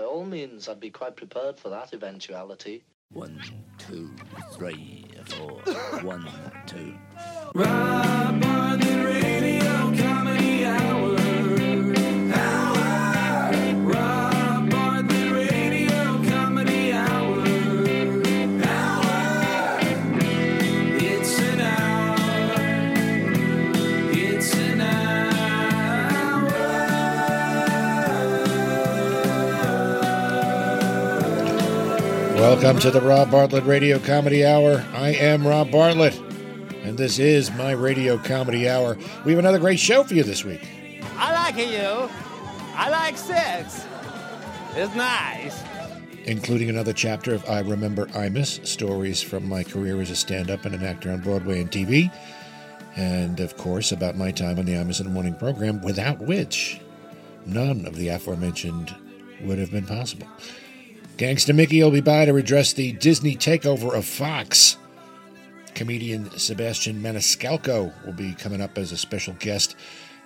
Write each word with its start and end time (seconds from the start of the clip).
by 0.00 0.06
all 0.06 0.24
means, 0.24 0.66
I'd 0.66 0.80
be 0.80 0.88
quite 0.88 1.14
prepared 1.14 1.58
for 1.58 1.68
that 1.68 1.92
eventuality. 1.92 2.82
One, 3.12 3.38
two, 3.76 4.10
three, 4.54 5.04
four. 5.26 5.60
One, 6.02 6.26
two. 6.66 6.94
Welcome 32.62 32.82
to 32.82 32.90
the 32.90 33.00
Rob 33.00 33.30
Bartlett 33.30 33.64
Radio 33.64 33.98
Comedy 33.98 34.44
Hour. 34.44 34.84
I 34.92 35.14
am 35.14 35.46
Rob 35.46 35.70
Bartlett, 35.70 36.14
and 36.82 36.98
this 36.98 37.18
is 37.18 37.50
my 37.52 37.70
Radio 37.70 38.18
Comedy 38.18 38.68
Hour. 38.68 38.98
We 39.24 39.32
have 39.32 39.38
another 39.38 39.58
great 39.58 39.78
show 39.78 40.04
for 40.04 40.12
you 40.12 40.22
this 40.22 40.44
week. 40.44 40.68
I 41.16 41.32
like 41.32 41.56
you. 41.56 42.10
I 42.74 42.90
like 42.90 43.16
sex. 43.16 43.86
It's 44.74 44.94
nice. 44.94 45.62
including 46.26 46.68
another 46.68 46.92
chapter 46.92 47.32
of 47.34 47.48
I 47.48 47.60
Remember 47.60 48.06
Imus, 48.08 48.66
stories 48.66 49.22
from 49.22 49.48
my 49.48 49.64
career 49.64 49.98
as 50.02 50.10
a 50.10 50.16
stand 50.16 50.50
up 50.50 50.66
and 50.66 50.74
an 50.74 50.84
actor 50.84 51.10
on 51.10 51.20
Broadway 51.20 51.62
and 51.62 51.70
TV, 51.70 52.12
and 52.94 53.40
of 53.40 53.56
course 53.56 53.90
about 53.90 54.16
my 54.18 54.30
time 54.30 54.58
on 54.58 54.66
the 54.66 54.74
Imus 54.74 55.00
in 55.00 55.06
the 55.06 55.12
Morning 55.12 55.34
program, 55.34 55.80
without 55.80 56.18
which 56.20 56.78
none 57.46 57.86
of 57.86 57.96
the 57.96 58.08
aforementioned 58.08 58.94
would 59.40 59.58
have 59.58 59.70
been 59.70 59.86
possible. 59.86 60.26
Gangsta 61.20 61.54
Mickey 61.54 61.82
will 61.82 61.90
be 61.90 62.00
by 62.00 62.24
to 62.24 62.36
address 62.36 62.72
the 62.72 62.92
Disney 62.92 63.36
takeover 63.36 63.94
of 63.94 64.06
Fox. 64.06 64.78
Comedian 65.74 66.30
Sebastian 66.38 67.02
Maniscalco 67.02 67.92
will 68.06 68.14
be 68.14 68.32
coming 68.32 68.62
up 68.62 68.78
as 68.78 68.90
a 68.90 68.96
special 68.96 69.34
guest, 69.38 69.76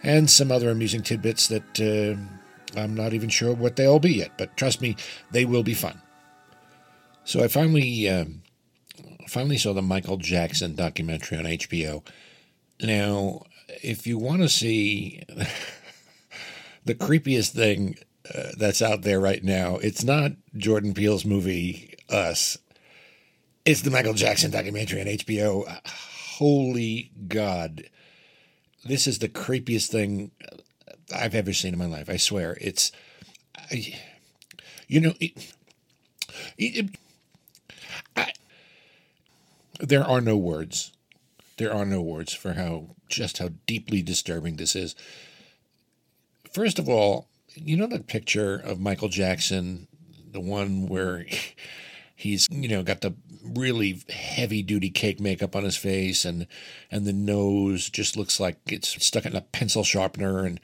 and 0.05 0.31
some 0.31 0.53
other 0.53 0.71
amusing 0.71 1.03
tidbits 1.03 1.49
that 1.49 1.81
uh, 1.81 2.81
I'm 2.81 2.95
not 2.95 3.13
even 3.13 3.29
sure 3.29 3.53
what 3.55 3.75
they'll 3.75 3.99
be 3.99 4.13
yet, 4.13 4.39
but 4.39 4.57
trust 4.57 4.81
me, 4.81 4.95
they 5.33 5.45
will 5.45 5.65
be 5.65 5.75
fun. 5.75 6.01
So 7.25 7.43
I 7.43 7.49
finally, 7.49 8.09
um, 8.09 8.43
finally 9.27 9.59
saw 9.59 9.73
the 9.73 9.83
Michael 9.83 10.19
Jackson 10.19 10.77
documentary 10.77 11.39
on 11.39 11.45
HBO. 11.45 12.07
Now, 12.81 13.43
if 13.83 14.07
you 14.07 14.17
want 14.17 14.43
to 14.43 14.49
see 14.49 15.25
the 16.85 16.95
creepiest 16.95 17.51
thing 17.51 17.97
uh, 18.33 18.49
that's 18.57 18.81
out 18.81 19.03
there 19.03 19.21
right 19.21 19.43
now, 19.43 19.77
it's 19.77 20.05
not 20.05 20.33
Jordan 20.57 20.95
Peele's 20.95 21.25
movie 21.25 21.95
Us. 22.09 22.59
It's 23.65 23.83
the 23.83 23.91
Michael 23.91 24.15
Jackson 24.15 24.51
documentary 24.51 25.01
on 25.01 25.07
HBO. 25.07 25.67
Holy 25.87 27.11
God. 27.29 27.85
This 28.85 29.07
is 29.07 29.19
the 29.19 29.29
creepiest 29.29 29.89
thing 29.89 30.31
I've 31.15 31.35
ever 31.35 31.53
seen 31.53 31.73
in 31.73 31.79
my 31.79 31.87
life. 31.87 32.09
I 32.09 32.17
swear. 32.17 32.57
It's, 32.61 32.93
I, 33.71 33.95
you 34.87 35.01
know, 35.01 35.15
it, 35.21 35.55
it, 36.59 36.97
I, 38.17 38.33
there 39.81 40.05
are 40.05 40.21
no 40.21 40.37
words. 40.37 40.93
There 41.57 41.73
are 41.73 41.85
no 41.87 42.03
words 42.03 42.33
for 42.33 42.55
how 42.55 42.97
just 43.09 43.39
how 43.39 43.51
deeply 43.67 44.03
disturbing 44.03 44.57
this 44.57 44.75
is. 44.75 44.95
First 46.53 46.79
of 46.79 46.89
all, 46.89 47.29
you 47.55 47.77
know 47.77 47.87
that 47.87 48.07
picture 48.07 48.57
of 48.57 48.81
Michael 48.81 49.09
Jackson, 49.09 49.89
the 50.33 50.41
one 50.41 50.87
where 50.87 51.27
he's 52.17 52.47
you 52.51 52.69
know 52.69 52.83
got 52.83 53.01
the 53.01 53.15
really 53.43 54.03
heavy 54.09 54.63
duty 54.63 54.91
cake 54.91 55.21
makeup 55.21 55.55
on 55.55 55.65
his 55.65 55.77
face 55.77 56.25
and 56.25 56.47
and 56.91 57.05
the 57.05 57.13
nose 57.13 57.91
just 57.91 58.17
looks 58.17 58.41
like 58.41 58.57
it's 58.67 59.05
stuck 59.05 59.27
in 59.27 59.37
a 59.37 59.41
pencil 59.43 59.85
sharpener 59.85 60.45
and 60.47 60.61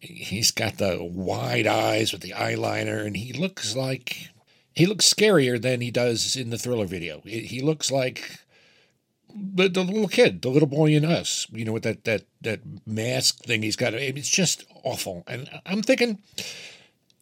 he's 0.00 0.50
got 0.50 0.76
the 0.76 0.98
wide 1.00 1.66
eyes 1.66 2.12
with 2.12 2.20
the 2.20 2.32
eyeliner 2.32 3.04
and 3.06 3.16
he 3.16 3.32
looks 3.32 3.74
like 3.74 4.28
he 4.74 4.86
looks 4.86 5.12
scarier 5.12 5.60
than 5.60 5.80
he 5.80 5.90
does 5.90 6.36
in 6.36 6.50
the 6.50 6.58
thriller 6.58 6.86
video. 6.86 7.20
He 7.24 7.40
he 7.40 7.60
looks 7.60 7.90
like 7.90 8.40
the, 9.34 9.68
the 9.68 9.82
little 9.82 10.08
kid 10.08 10.42
the 10.42 10.48
little 10.48 10.68
boy 10.68 10.86
in 10.86 11.04
us 11.04 11.46
you 11.52 11.64
know 11.64 11.72
with 11.72 11.82
that 11.82 12.04
that 12.04 12.22
that 12.40 12.60
mask 12.86 13.44
thing 13.44 13.62
he's 13.62 13.76
got 13.76 13.94
it's 13.94 14.28
just 14.28 14.64
awful 14.84 15.22
and 15.26 15.48
i'm 15.66 15.82
thinking 15.82 16.18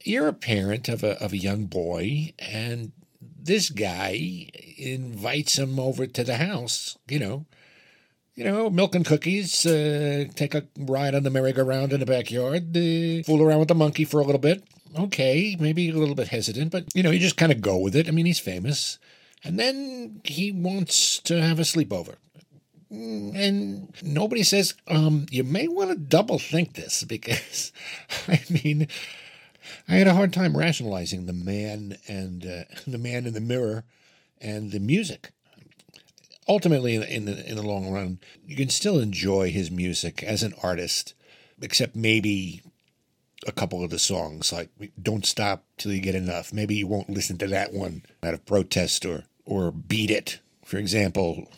you're 0.02 0.28
a 0.28 0.32
parent 0.32 0.88
of 0.88 1.02
a 1.02 1.22
of 1.22 1.32
a 1.32 1.38
young 1.38 1.66
boy 1.66 2.32
and 2.38 2.92
this 3.46 3.70
guy 3.70 4.48
invites 4.76 5.58
him 5.58 5.78
over 5.78 6.06
to 6.06 6.24
the 6.24 6.36
house, 6.36 6.98
you 7.08 7.18
know, 7.18 7.46
you 8.34 8.44
know, 8.44 8.68
milk 8.68 8.94
and 8.94 9.06
cookies, 9.06 9.64
uh, 9.64 10.24
take 10.34 10.54
a 10.54 10.66
ride 10.76 11.14
on 11.14 11.22
the 11.22 11.30
merry-go-round 11.30 11.92
in 11.92 12.00
the 12.00 12.06
backyard, 12.06 12.76
uh, 12.76 13.22
fool 13.24 13.42
around 13.42 13.60
with 13.60 13.68
the 13.68 13.74
monkey 13.74 14.04
for 14.04 14.20
a 14.20 14.24
little 14.24 14.40
bit. 14.40 14.62
Okay, 14.98 15.56
maybe 15.58 15.88
a 15.90 15.94
little 15.94 16.14
bit 16.14 16.28
hesitant, 16.28 16.70
but 16.70 16.84
you 16.94 17.02
know, 17.02 17.10
you 17.10 17.18
just 17.18 17.36
kind 17.36 17.52
of 17.52 17.60
go 17.60 17.78
with 17.78 17.96
it. 17.96 18.08
I 18.08 18.10
mean, 18.10 18.26
he's 18.26 18.38
famous, 18.38 18.98
and 19.46 19.58
then 19.58 20.20
he 20.24 20.50
wants 20.50 21.18
to 21.20 21.40
have 21.40 21.58
a 21.58 21.62
sleepover. 21.62 22.16
And 22.90 23.92
nobody 24.02 24.42
says, 24.42 24.74
um, 24.88 25.26
you 25.30 25.44
may 25.44 25.68
want 25.68 25.90
to 25.90 25.96
double 25.96 26.38
think 26.38 26.74
this 26.74 27.04
because, 27.04 27.72
I 28.28 28.40
mean, 28.50 28.88
I 29.88 29.94
had 29.94 30.06
a 30.06 30.14
hard 30.14 30.32
time 30.32 30.56
rationalizing 30.56 31.26
the 31.26 31.32
man 31.32 31.96
and 32.08 32.44
uh, 32.44 32.64
the 32.86 32.98
man 32.98 33.26
in 33.26 33.34
the 33.34 33.40
mirror 33.40 33.84
and 34.40 34.72
the 34.72 34.80
music. 34.80 35.30
Ultimately, 36.48 36.94
in, 36.94 37.02
in 37.02 37.24
the 37.24 37.48
in 37.48 37.56
the 37.56 37.62
long 37.62 37.90
run, 37.90 38.20
you 38.44 38.54
can 38.54 38.68
still 38.68 39.00
enjoy 39.00 39.50
his 39.50 39.68
music 39.68 40.22
as 40.22 40.44
an 40.44 40.54
artist, 40.62 41.14
except 41.60 41.96
maybe 41.96 42.62
a 43.46 43.52
couple 43.52 43.82
of 43.82 43.90
the 43.90 43.98
songs 43.98 44.52
like 44.52 44.70
"Don't 45.00 45.26
Stop 45.26 45.64
Till 45.76 45.92
You 45.92 46.00
Get 46.00 46.14
Enough." 46.14 46.52
Maybe 46.52 46.76
you 46.76 46.86
won't 46.86 47.10
listen 47.10 47.36
to 47.38 47.48
that 47.48 47.72
one 47.72 48.04
out 48.22 48.34
of 48.34 48.46
protest, 48.46 49.04
or 49.04 49.24
or 49.46 49.72
"Beat 49.72 50.10
It," 50.10 50.40
for 50.64 50.76
example, 50.76 51.48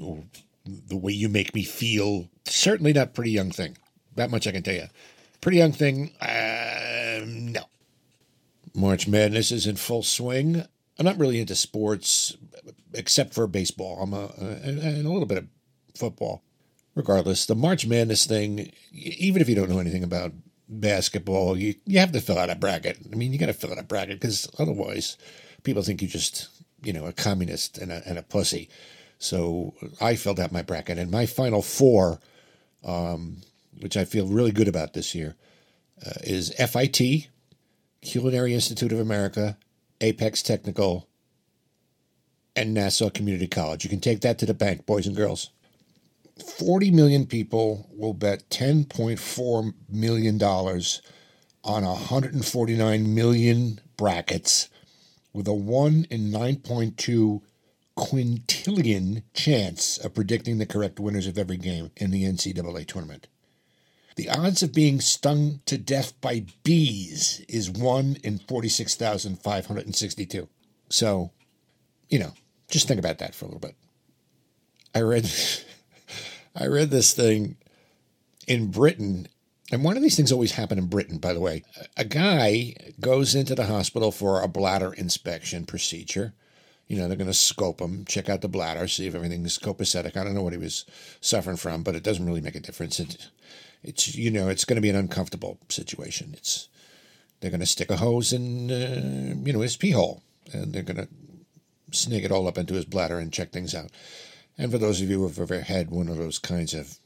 or 0.00 0.24
"The 0.64 0.96
Way 0.96 1.12
You 1.12 1.28
Make 1.28 1.54
Me 1.54 1.64
Feel." 1.64 2.28
Certainly 2.44 2.92
not 2.92 3.14
"Pretty 3.14 3.32
Young 3.32 3.50
Thing." 3.50 3.76
That 4.14 4.30
much 4.30 4.46
I 4.46 4.52
can 4.52 4.62
tell 4.62 4.74
you. 4.74 4.86
Pretty 5.40 5.58
Young 5.58 5.72
Thing, 5.72 6.12
uh, 6.20 7.24
no. 7.24 7.62
March 8.74 9.08
Madness 9.08 9.50
is 9.50 9.66
in 9.66 9.76
full 9.76 10.02
swing. 10.02 10.64
I'm 10.98 11.06
not 11.06 11.18
really 11.18 11.40
into 11.40 11.56
sports, 11.56 12.36
except 12.94 13.34
for 13.34 13.46
baseball. 13.46 14.00
I'm 14.02 14.12
a, 14.12 14.26
and 14.36 14.78
and 14.78 15.06
a 15.06 15.10
little 15.10 15.26
bit 15.26 15.38
of 15.38 15.46
football. 15.96 16.42
Regardless, 16.94 17.46
the 17.46 17.54
March 17.54 17.86
Madness 17.86 18.26
thing, 18.26 18.72
even 18.92 19.40
if 19.40 19.48
you 19.48 19.54
don't 19.54 19.70
know 19.70 19.78
anything 19.78 20.04
about 20.04 20.32
basketball, 20.68 21.56
you, 21.56 21.74
you 21.86 21.98
have 21.98 22.12
to 22.12 22.20
fill 22.20 22.38
out 22.38 22.50
a 22.50 22.54
bracket. 22.54 22.98
I 23.10 23.16
mean, 23.16 23.32
you 23.32 23.38
got 23.38 23.46
to 23.46 23.52
fill 23.52 23.72
out 23.72 23.78
a 23.78 23.84
bracket 23.84 24.20
because 24.20 24.48
otherwise 24.58 25.16
people 25.62 25.82
think 25.82 26.02
you 26.02 26.08
just, 26.08 26.48
you 26.82 26.92
know, 26.92 27.06
a 27.06 27.12
communist 27.12 27.78
and 27.78 27.90
a, 27.92 28.02
and 28.06 28.18
a 28.18 28.22
pussy. 28.22 28.68
So 29.18 29.74
I 30.00 30.16
filled 30.16 30.40
out 30.40 30.52
my 30.52 30.62
bracket, 30.62 30.98
and 30.98 31.10
my 31.10 31.26
final 31.26 31.62
four, 31.62 32.20
um, 32.84 33.38
which 33.80 33.96
I 33.96 34.04
feel 34.04 34.26
really 34.26 34.52
good 34.52 34.68
about 34.68 34.94
this 34.94 35.14
year, 35.14 35.36
uh, 36.04 36.20
is 36.22 36.54
FIT, 36.54 37.28
Culinary 38.00 38.54
Institute 38.54 38.92
of 38.92 38.98
America, 38.98 39.58
Apex 40.00 40.42
Technical, 40.42 41.06
and 42.56 42.72
Nassau 42.72 43.10
Community 43.10 43.46
College. 43.46 43.84
You 43.84 43.90
can 43.90 44.00
take 44.00 44.22
that 44.22 44.38
to 44.38 44.46
the 44.46 44.54
bank, 44.54 44.86
boys 44.86 45.06
and 45.06 45.14
girls. 45.14 45.50
40 46.58 46.90
million 46.90 47.26
people 47.26 47.90
will 47.92 48.14
bet 48.14 48.48
$10.4 48.48 49.74
million 49.90 50.42
on 50.42 51.84
149 51.84 53.14
million 53.14 53.80
brackets 53.98 54.69
with 55.32 55.48
a 55.48 55.54
1 55.54 56.06
in 56.10 56.30
9.2 56.30 57.40
quintillion 57.96 59.22
chance 59.34 59.98
of 59.98 60.14
predicting 60.14 60.58
the 60.58 60.66
correct 60.66 60.98
winners 60.98 61.26
of 61.26 61.38
every 61.38 61.56
game 61.56 61.90
in 61.96 62.10
the 62.10 62.24
NCAA 62.24 62.86
tournament. 62.86 63.28
The 64.16 64.28
odds 64.28 64.62
of 64.62 64.74
being 64.74 65.00
stung 65.00 65.60
to 65.66 65.78
death 65.78 66.20
by 66.20 66.44
bees 66.62 67.44
is 67.48 67.70
1 67.70 68.18
in 68.24 68.38
46,562. 68.38 70.48
So, 70.88 71.30
you 72.08 72.18
know, 72.18 72.32
just 72.68 72.88
think 72.88 72.98
about 72.98 73.18
that 73.18 73.34
for 73.34 73.44
a 73.44 73.48
little 73.48 73.60
bit. 73.60 73.76
I 74.94 75.02
read 75.02 75.30
I 76.56 76.66
read 76.66 76.90
this 76.90 77.14
thing 77.14 77.56
in 78.46 78.70
Britain 78.70 79.28
and 79.70 79.84
one 79.84 79.96
of 79.96 80.02
these 80.02 80.16
things 80.16 80.32
always 80.32 80.52
happen 80.52 80.78
in 80.78 80.86
Britain, 80.86 81.18
by 81.18 81.32
the 81.32 81.40
way. 81.40 81.62
A 81.96 82.04
guy 82.04 82.74
goes 82.98 83.34
into 83.34 83.54
the 83.54 83.66
hospital 83.66 84.10
for 84.10 84.40
a 84.40 84.48
bladder 84.48 84.92
inspection 84.92 85.64
procedure. 85.64 86.34
You 86.88 86.98
know, 86.98 87.06
they're 87.06 87.16
going 87.16 87.28
to 87.28 87.34
scope 87.34 87.80
him, 87.80 88.04
check 88.04 88.28
out 88.28 88.40
the 88.40 88.48
bladder, 88.48 88.88
see 88.88 89.06
if 89.06 89.14
everything's 89.14 89.58
copacetic. 89.58 90.16
I 90.16 90.24
don't 90.24 90.34
know 90.34 90.42
what 90.42 90.52
he 90.52 90.58
was 90.58 90.84
suffering 91.20 91.56
from, 91.56 91.84
but 91.84 91.94
it 91.94 92.02
doesn't 92.02 92.26
really 92.26 92.40
make 92.40 92.56
a 92.56 92.60
difference. 92.60 92.98
It, 92.98 93.28
it's, 93.84 94.16
you 94.16 94.30
know, 94.30 94.48
it's 94.48 94.64
going 94.64 94.74
to 94.76 94.82
be 94.82 94.90
an 94.90 94.96
uncomfortable 94.96 95.58
situation. 95.68 96.34
It's, 96.36 96.68
they're 97.38 97.50
going 97.50 97.60
to 97.60 97.66
stick 97.66 97.90
a 97.90 97.96
hose 97.96 98.32
in, 98.32 98.70
uh, 98.70 99.36
you 99.46 99.52
know, 99.52 99.60
his 99.60 99.76
pee 99.76 99.92
hole, 99.92 100.22
and 100.52 100.72
they're 100.72 100.82
going 100.82 100.96
to 100.96 101.08
snake 101.92 102.24
it 102.24 102.32
all 102.32 102.48
up 102.48 102.58
into 102.58 102.74
his 102.74 102.84
bladder 102.84 103.18
and 103.18 103.32
check 103.32 103.52
things 103.52 103.74
out. 103.74 103.90
And 104.58 104.70
for 104.70 104.78
those 104.78 105.00
of 105.00 105.08
you 105.08 105.20
who 105.20 105.28
have 105.28 105.38
ever 105.38 105.60
had 105.60 105.90
one 105.90 106.08
of 106.08 106.18
those 106.18 106.38
kinds 106.38 106.74
of 106.74 106.98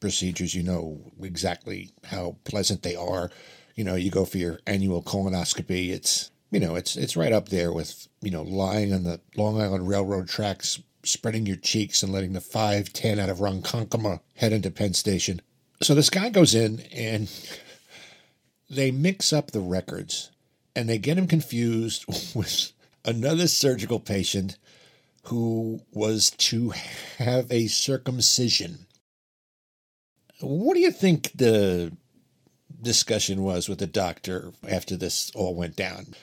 procedures, 0.00 0.54
you 0.54 0.62
know 0.62 1.12
exactly 1.22 1.92
how 2.04 2.36
pleasant 2.44 2.82
they 2.82 2.96
are. 2.96 3.30
You 3.74 3.84
know, 3.84 3.94
you 3.94 4.10
go 4.10 4.24
for 4.24 4.38
your 4.38 4.60
annual 4.66 5.02
colonoscopy. 5.02 5.90
It's 5.90 6.30
you 6.50 6.58
know, 6.58 6.74
it's 6.74 6.96
it's 6.96 7.16
right 7.16 7.32
up 7.32 7.48
there 7.48 7.72
with 7.72 8.08
you 8.20 8.30
know 8.30 8.42
lying 8.42 8.92
on 8.92 9.04
the 9.04 9.20
Long 9.36 9.60
Island 9.60 9.88
Railroad 9.88 10.28
tracks, 10.28 10.80
spreading 11.04 11.46
your 11.46 11.56
cheeks 11.56 12.02
and 12.02 12.12
letting 12.12 12.32
the 12.32 12.40
five 12.40 12.92
ten 12.92 13.18
out 13.18 13.28
of 13.28 13.38
Ronkonkoma 13.38 14.20
head 14.36 14.52
into 14.52 14.70
Penn 14.70 14.94
Station. 14.94 15.40
So 15.82 15.94
this 15.94 16.10
guy 16.10 16.30
goes 16.30 16.54
in 16.54 16.80
and 16.92 17.30
they 18.70 18.90
mix 18.90 19.32
up 19.32 19.50
the 19.50 19.60
records 19.60 20.30
and 20.74 20.88
they 20.88 20.98
get 20.98 21.18
him 21.18 21.26
confused 21.26 22.04
with 22.34 22.72
another 23.04 23.46
surgical 23.46 24.00
patient 24.00 24.56
who 25.24 25.80
was 25.92 26.30
to 26.30 26.72
have 27.18 27.50
a 27.50 27.66
circumcision. 27.66 28.86
What 30.40 30.74
do 30.74 30.80
you 30.80 30.90
think 30.90 31.32
the 31.34 31.92
discussion 32.80 33.42
was 33.42 33.68
with 33.68 33.78
the 33.78 33.86
doctor 33.86 34.52
after 34.68 34.96
this 34.96 35.30
all 35.34 35.54
went 35.54 35.76
down? 35.76 36.14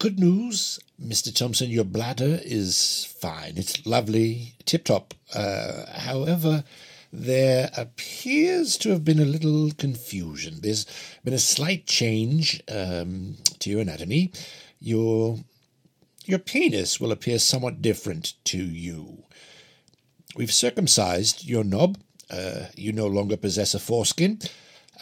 Good 0.00 0.18
news, 0.18 0.80
Mr. 1.00 1.34
Thompson, 1.34 1.70
your 1.70 1.84
bladder 1.84 2.40
is 2.42 3.14
fine. 3.20 3.54
It's 3.56 3.84
lovely, 3.86 4.54
tip 4.64 4.84
top. 4.84 5.14
Uh, 5.34 5.86
however, 5.86 6.64
there 7.12 7.70
appears 7.76 8.76
to 8.78 8.90
have 8.90 9.04
been 9.04 9.20
a 9.20 9.24
little 9.24 9.70
confusion. 9.72 10.58
There's 10.60 10.86
been 11.24 11.34
a 11.34 11.38
slight 11.38 11.86
change 11.86 12.62
um, 12.68 13.36
to 13.60 13.70
your 13.70 13.80
anatomy. 13.80 14.32
Your 14.80 15.38
your 16.24 16.38
penis 16.38 17.00
will 17.00 17.10
appear 17.10 17.38
somewhat 17.38 17.80
different 17.80 18.34
to 18.44 18.58
you. 18.58 19.24
We've 20.36 20.52
circumcised 20.52 21.46
your 21.46 21.64
knob. 21.64 21.98
Uh, 22.30 22.66
you 22.76 22.92
no 22.92 23.06
longer 23.06 23.36
possess 23.36 23.74
a 23.74 23.78
foreskin. 23.78 24.40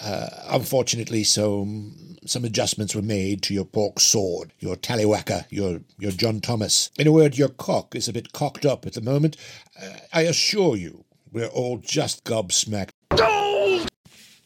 Uh, 0.03 0.29
unfortunately, 0.49 1.25
some 1.25 2.17
some 2.27 2.45
adjustments 2.45 2.95
were 2.95 3.03
made 3.03 3.43
to 3.43 3.55
your 3.55 3.65
pork 3.65 3.99
sword, 3.99 4.53
your 4.59 4.77
tallywhacker, 4.77 5.47
your 5.51 5.81
your 5.99 6.13
John 6.13 6.41
Thomas. 6.41 6.91
In 6.99 7.07
a 7.07 7.13
word, 7.13 7.39
your 7.39 7.49
cock 7.49 7.95
is 7.95 8.09
a 8.09 8.13
bit 8.13 8.33
cocked 8.33 8.67
up 8.67 8.87
at 8.87 8.93
the 8.93 9.01
moment. 9.01 9.37
Uh, 9.81 9.97
I 10.13 10.23
assure 10.23 10.77
you, 10.77 11.05
we're 11.33 11.47
all 11.47 11.79
just 11.79 12.25
gobsmacked. 12.25 12.91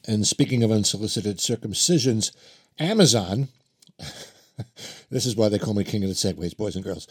And 0.07 0.27
speaking 0.27 0.63
of 0.63 0.71
unsolicited 0.71 1.39
circumcisions, 1.39 2.33
Amazon. 2.79 3.49
this 5.11 5.27
is 5.27 5.37
why 5.37 5.49
they 5.49 5.59
call 5.59 5.75
me 5.75 5.85
king 5.85 6.03
of 6.03 6.09
the 6.09 6.15
segways, 6.15 6.57
boys 6.57 6.77
and 6.77 6.85
girls. 6.85 7.07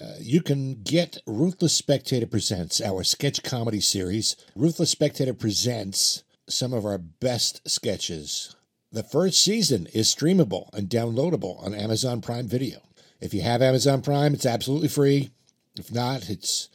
Uh, 0.00 0.14
you 0.20 0.40
can 0.40 0.82
get 0.82 1.18
Ruthless 1.26 1.74
Spectator 1.74 2.26
Presents, 2.26 2.80
our 2.80 3.04
sketch 3.04 3.42
comedy 3.42 3.80
series. 3.80 4.36
Ruthless 4.54 4.90
Spectator 4.90 5.34
presents 5.34 6.24
some 6.48 6.72
of 6.72 6.84
our 6.84 6.98
best 6.98 7.68
sketches. 7.68 8.56
The 8.92 9.02
first 9.02 9.42
season 9.42 9.88
is 9.92 10.14
streamable 10.14 10.72
and 10.72 10.88
downloadable 10.88 11.62
on 11.64 11.74
Amazon 11.74 12.20
Prime 12.20 12.46
Video. 12.46 12.78
If 13.20 13.34
you 13.34 13.42
have 13.42 13.62
Amazon 13.62 14.02
Prime, 14.02 14.34
it's 14.34 14.46
absolutely 14.46 14.88
free. 14.88 15.30
If 15.76 15.92
not, 15.92 16.28
it's 16.28 16.68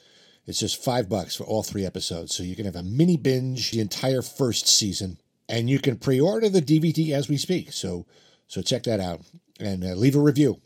it's 0.45 0.59
just 0.59 0.83
five 0.83 1.07
bucks 1.07 1.35
for 1.35 1.43
all 1.43 1.61
three 1.61 1.85
episodes. 1.85 2.35
So 2.35 2.41
you 2.41 2.55
can 2.55 2.65
have 2.65 2.75
a 2.75 2.81
mini 2.83 3.17
binge 3.17 3.69
the 3.69 3.79
entire 3.79 4.23
first 4.23 4.67
season, 4.67 5.19
and 5.47 5.69
you 5.69 5.77
can 5.77 5.97
pre-order 5.97 6.49
the 6.49 6.61
DVD 6.61 7.11
as 7.11 7.29
we 7.29 7.37
speak. 7.37 7.71
So 7.71 8.05
so 8.47 8.61
check 8.61 8.83
that 8.83 8.99
out 8.99 9.21
and 9.59 9.83
uh, 9.83 9.89
leave 9.89 10.15
a 10.15 10.19
review. 10.19 10.61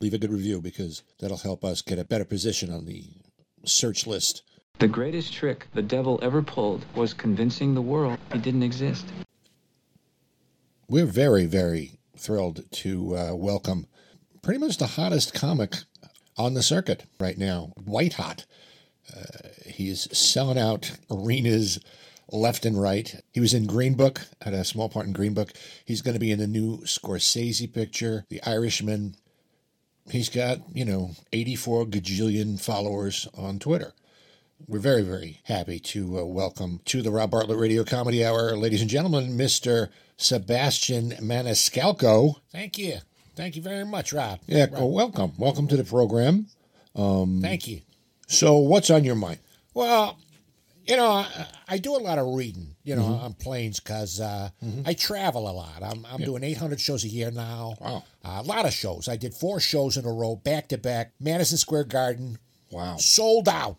Leave 0.00 0.14
a 0.14 0.18
good 0.18 0.32
review 0.32 0.60
because 0.60 1.02
that'll 1.20 1.38
help 1.38 1.64
us 1.64 1.80
get 1.82 1.98
a 1.98 2.04
better 2.04 2.24
position 2.24 2.72
on 2.72 2.86
the 2.86 3.04
search 3.64 4.06
list. 4.06 4.42
The 4.78 4.88
greatest 4.88 5.32
trick 5.32 5.68
the 5.74 5.82
devil 5.82 6.18
ever 6.22 6.42
pulled 6.42 6.84
was 6.96 7.14
convincing 7.14 7.74
the 7.74 7.82
world 7.82 8.18
he 8.32 8.38
didn't 8.38 8.64
exist. 8.64 9.06
We're 10.88 11.06
very, 11.06 11.46
very 11.46 12.00
thrilled 12.16 12.64
to 12.70 13.16
uh, 13.16 13.34
welcome 13.34 13.86
pretty 14.42 14.58
much 14.58 14.78
the 14.78 14.88
hottest 14.88 15.34
comic 15.34 15.76
on 16.36 16.54
the 16.54 16.62
circuit 16.62 17.04
right 17.20 17.38
now, 17.38 17.72
White 17.84 18.14
Hot. 18.14 18.44
Uh, 19.14 19.48
he's 19.66 20.08
selling 20.16 20.58
out 20.58 20.92
arenas 21.10 21.78
left 22.30 22.64
and 22.64 22.80
right. 22.80 23.22
He 23.32 23.40
was 23.40 23.54
in 23.54 23.66
Green 23.66 23.94
Book, 23.94 24.22
had 24.40 24.54
a 24.54 24.64
small 24.64 24.88
part 24.88 25.06
in 25.06 25.12
Green 25.12 25.34
Book. 25.34 25.52
He's 25.84 26.02
going 26.02 26.14
to 26.14 26.20
be 26.20 26.30
in 26.30 26.38
the 26.38 26.46
new 26.46 26.78
Scorsese 26.78 27.72
picture, 27.72 28.24
The 28.28 28.42
Irishman. 28.44 29.16
He's 30.10 30.28
got, 30.28 30.58
you 30.74 30.84
know, 30.84 31.12
84 31.32 31.86
gajillion 31.86 32.60
followers 32.60 33.28
on 33.36 33.58
Twitter. 33.58 33.92
We're 34.68 34.78
very, 34.78 35.02
very 35.02 35.40
happy 35.44 35.80
to 35.80 36.20
uh, 36.20 36.24
welcome 36.24 36.80
to 36.86 37.02
the 37.02 37.10
Rob 37.10 37.32
Bartlett 37.32 37.58
Radio 37.58 37.84
Comedy 37.84 38.24
Hour, 38.24 38.56
ladies 38.56 38.80
and 38.80 38.90
gentlemen, 38.90 39.36
Mr. 39.36 39.88
Sebastian 40.16 41.10
Maniscalco. 41.12 42.36
Thank 42.52 42.78
you. 42.78 42.98
Thank 43.34 43.56
you 43.56 43.62
very 43.62 43.84
much, 43.84 44.12
Rob. 44.12 44.38
Yeah, 44.46 44.66
well, 44.70 44.90
welcome. 44.90 45.32
Welcome 45.36 45.66
to 45.68 45.76
the 45.76 45.84
program. 45.84 46.46
Thank 46.94 47.66
you. 47.66 47.80
So, 48.28 48.56
what's 48.58 48.90
on 48.90 49.04
your 49.04 49.14
mind? 49.14 49.38
Well, 49.74 50.18
you 50.86 50.96
know, 50.96 51.10
I, 51.10 51.46
I 51.68 51.78
do 51.78 51.94
a 51.94 51.98
lot 51.98 52.18
of 52.18 52.34
reading, 52.34 52.74
you 52.84 52.96
know, 52.96 53.02
Mm-hmm. 53.02 53.24
on 53.24 53.32
planes 53.34 53.80
because 53.80 54.20
uh, 54.20 54.50
I 54.86 54.94
travel 54.94 55.48
a 55.48 55.52
lot. 55.52 55.82
I'm, 55.82 56.04
I'm 56.10 56.20
doing 56.22 56.42
800 56.44 56.80
shows 56.80 57.04
a 57.04 57.08
year 57.08 57.30
now. 57.30 57.74
Wow. 57.80 58.04
Uh, 58.24 58.40
a 58.40 58.42
lot 58.42 58.66
of 58.66 58.72
shows. 58.72 59.08
I 59.08 59.16
did 59.16 59.34
four 59.34 59.60
shows 59.60 59.96
in 59.96 60.04
a 60.04 60.12
row, 60.12 60.36
back 60.36 60.68
to 60.68 60.78
back. 60.78 61.12
Madison 61.20 61.58
Square 61.58 61.84
Garden, 61.84 62.38
Wow. 62.70 62.96
sold 62.96 63.48
out. 63.48 63.76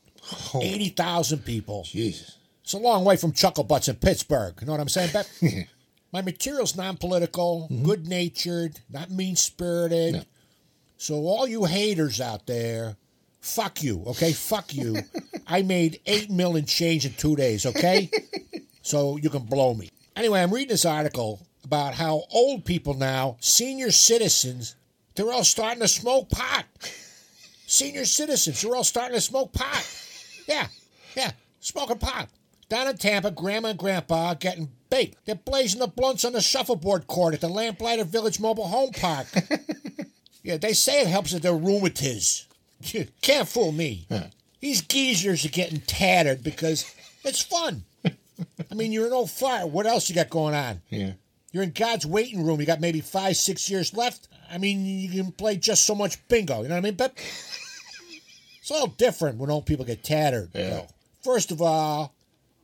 Oh. 0.53 0.61
80,000 0.61 1.39
people. 1.45 1.83
Jesus. 1.83 2.37
It's 2.63 2.73
a 2.73 2.77
long 2.77 3.03
way 3.03 3.17
from 3.17 3.33
Chuckle 3.33 3.65
Butts 3.65 3.89
in 3.89 3.95
Pittsburgh. 3.95 4.53
You 4.61 4.67
know 4.67 4.71
what 4.73 4.79
I'm 4.81 4.87
saying, 4.89 5.11
Bep? 5.11 5.25
My 6.13 6.21
material's 6.21 6.75
non 6.77 6.95
political, 6.97 7.67
good 7.83 8.07
natured, 8.07 8.79
not 8.89 9.09
mean 9.11 9.35
spirited. 9.35 10.25
So, 10.97 11.15
all 11.25 11.45
you 11.47 11.65
haters 11.65 12.21
out 12.21 12.45
there, 12.47 12.95
fuck 13.43 13.83
you, 13.83 14.03
okay? 14.07 14.31
Fuck 14.31 14.73
you. 14.73 14.97
I 15.45 15.61
made 15.61 15.99
eight 16.05 16.31
million 16.31 16.65
change 16.65 17.05
in 17.05 17.13
two 17.13 17.35
days, 17.35 17.65
okay? 17.65 18.09
so, 18.81 19.17
you 19.17 19.29
can 19.29 19.43
blow 19.43 19.73
me. 19.73 19.89
Anyway, 20.15 20.41
I'm 20.41 20.53
reading 20.53 20.69
this 20.69 20.85
article 20.85 21.39
about 21.63 21.93
how 21.93 22.23
old 22.31 22.65
people 22.65 22.93
now, 22.93 23.37
senior 23.39 23.91
citizens, 23.91 24.75
they're 25.15 25.31
all 25.31 25.43
starting 25.43 25.81
to 25.81 25.87
smoke 25.87 26.29
pot. 26.29 26.65
Senior 27.67 28.05
citizens, 28.05 28.61
they're 28.61 28.75
all 28.75 28.83
starting 28.83 29.15
to 29.15 29.21
smoke 29.21 29.53
pot. 29.53 29.85
Yeah, 30.47 30.67
yeah, 31.15 31.31
smoking 31.59 31.99
pot. 31.99 32.29
Down 32.69 32.87
in 32.87 32.97
Tampa, 32.97 33.31
Grandma 33.31 33.69
and 33.69 33.79
Grandpa 33.79 34.29
are 34.29 34.35
getting 34.35 34.69
baked. 34.89 35.25
They're 35.25 35.35
blazing 35.35 35.79
the 35.79 35.87
blunts 35.87 36.25
on 36.25 36.33
the 36.33 36.41
shuffleboard 36.41 37.07
court 37.07 37.33
at 37.33 37.41
the 37.41 37.49
Lamplighter 37.49 38.03
Village 38.03 38.39
Mobile 38.39 38.67
Home 38.67 38.91
Park. 38.91 39.27
yeah, 40.43 40.57
they 40.57 40.73
say 40.73 41.01
it 41.01 41.07
helps 41.07 41.33
with 41.33 41.43
their 41.43 41.53
rheumatiz. 41.53 42.45
Can't 43.21 43.47
fool 43.47 43.71
me. 43.71 44.07
These 44.59 44.81
geezers 44.83 45.45
are 45.45 45.49
getting 45.49 45.81
tattered 45.81 46.43
because 46.43 46.93
it's 47.23 47.41
fun. 47.41 47.83
I 48.05 48.75
mean, 48.75 48.91
you're 48.91 49.07
an 49.07 49.13
old 49.13 49.29
fart. 49.31 49.69
What 49.69 49.85
else 49.85 50.09
you 50.09 50.15
got 50.15 50.29
going 50.29 50.55
on? 50.55 50.81
Yeah. 50.89 51.11
You're 51.51 51.63
in 51.63 51.71
God's 51.71 52.05
waiting 52.05 52.45
room. 52.45 52.59
You 52.59 52.65
got 52.65 52.81
maybe 52.81 53.01
five, 53.01 53.37
six 53.37 53.69
years 53.69 53.93
left. 53.93 54.27
I 54.51 54.57
mean, 54.57 54.85
you 54.85 55.09
can 55.23 55.31
play 55.31 55.55
just 55.57 55.85
so 55.85 55.93
much 55.95 56.25
bingo. 56.27 56.61
You 56.63 56.67
know 56.69 56.75
what 56.75 56.79
I 56.79 56.81
mean? 56.81 56.95
But 56.95 57.13
it's 58.59 58.71
all 58.71 58.87
different 58.87 59.37
when 59.37 59.49
old 59.51 59.65
people 59.65 59.85
get 59.85 60.03
tattered. 60.03 60.49
Yeah. 60.53 60.69
though. 60.69 60.87
First 61.23 61.51
of 61.51 61.61
all, 61.61 62.13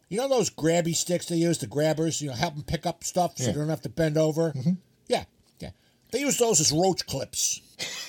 you 0.10 0.18
know 0.18 0.28
those 0.28 0.50
grabby 0.50 0.96
sticks 0.96 1.28
they 1.28 1.36
use, 1.36 1.60
the 1.60 1.68
grabbers, 1.68 2.22
you 2.22 2.30
know, 2.30 2.34
help 2.36 2.56
them 2.56 2.64
pick 2.64 2.86
up 2.86 3.04
stuff 3.04 3.34
so 3.38 3.44
Yeah. 3.46 3.52
they 3.52 3.60
don't 3.60 3.70
have 3.70 3.82
to 3.84 3.90
bend 3.90 4.18
over? 4.18 4.52
Mm-hmm. 4.54 4.72
Yeah, 5.08 5.26
yeah. 5.60 5.70
They 6.12 6.22
use 6.22 6.38
those 6.38 6.60
as 6.60 6.72
roach 6.72 7.06
clips. 7.06 7.62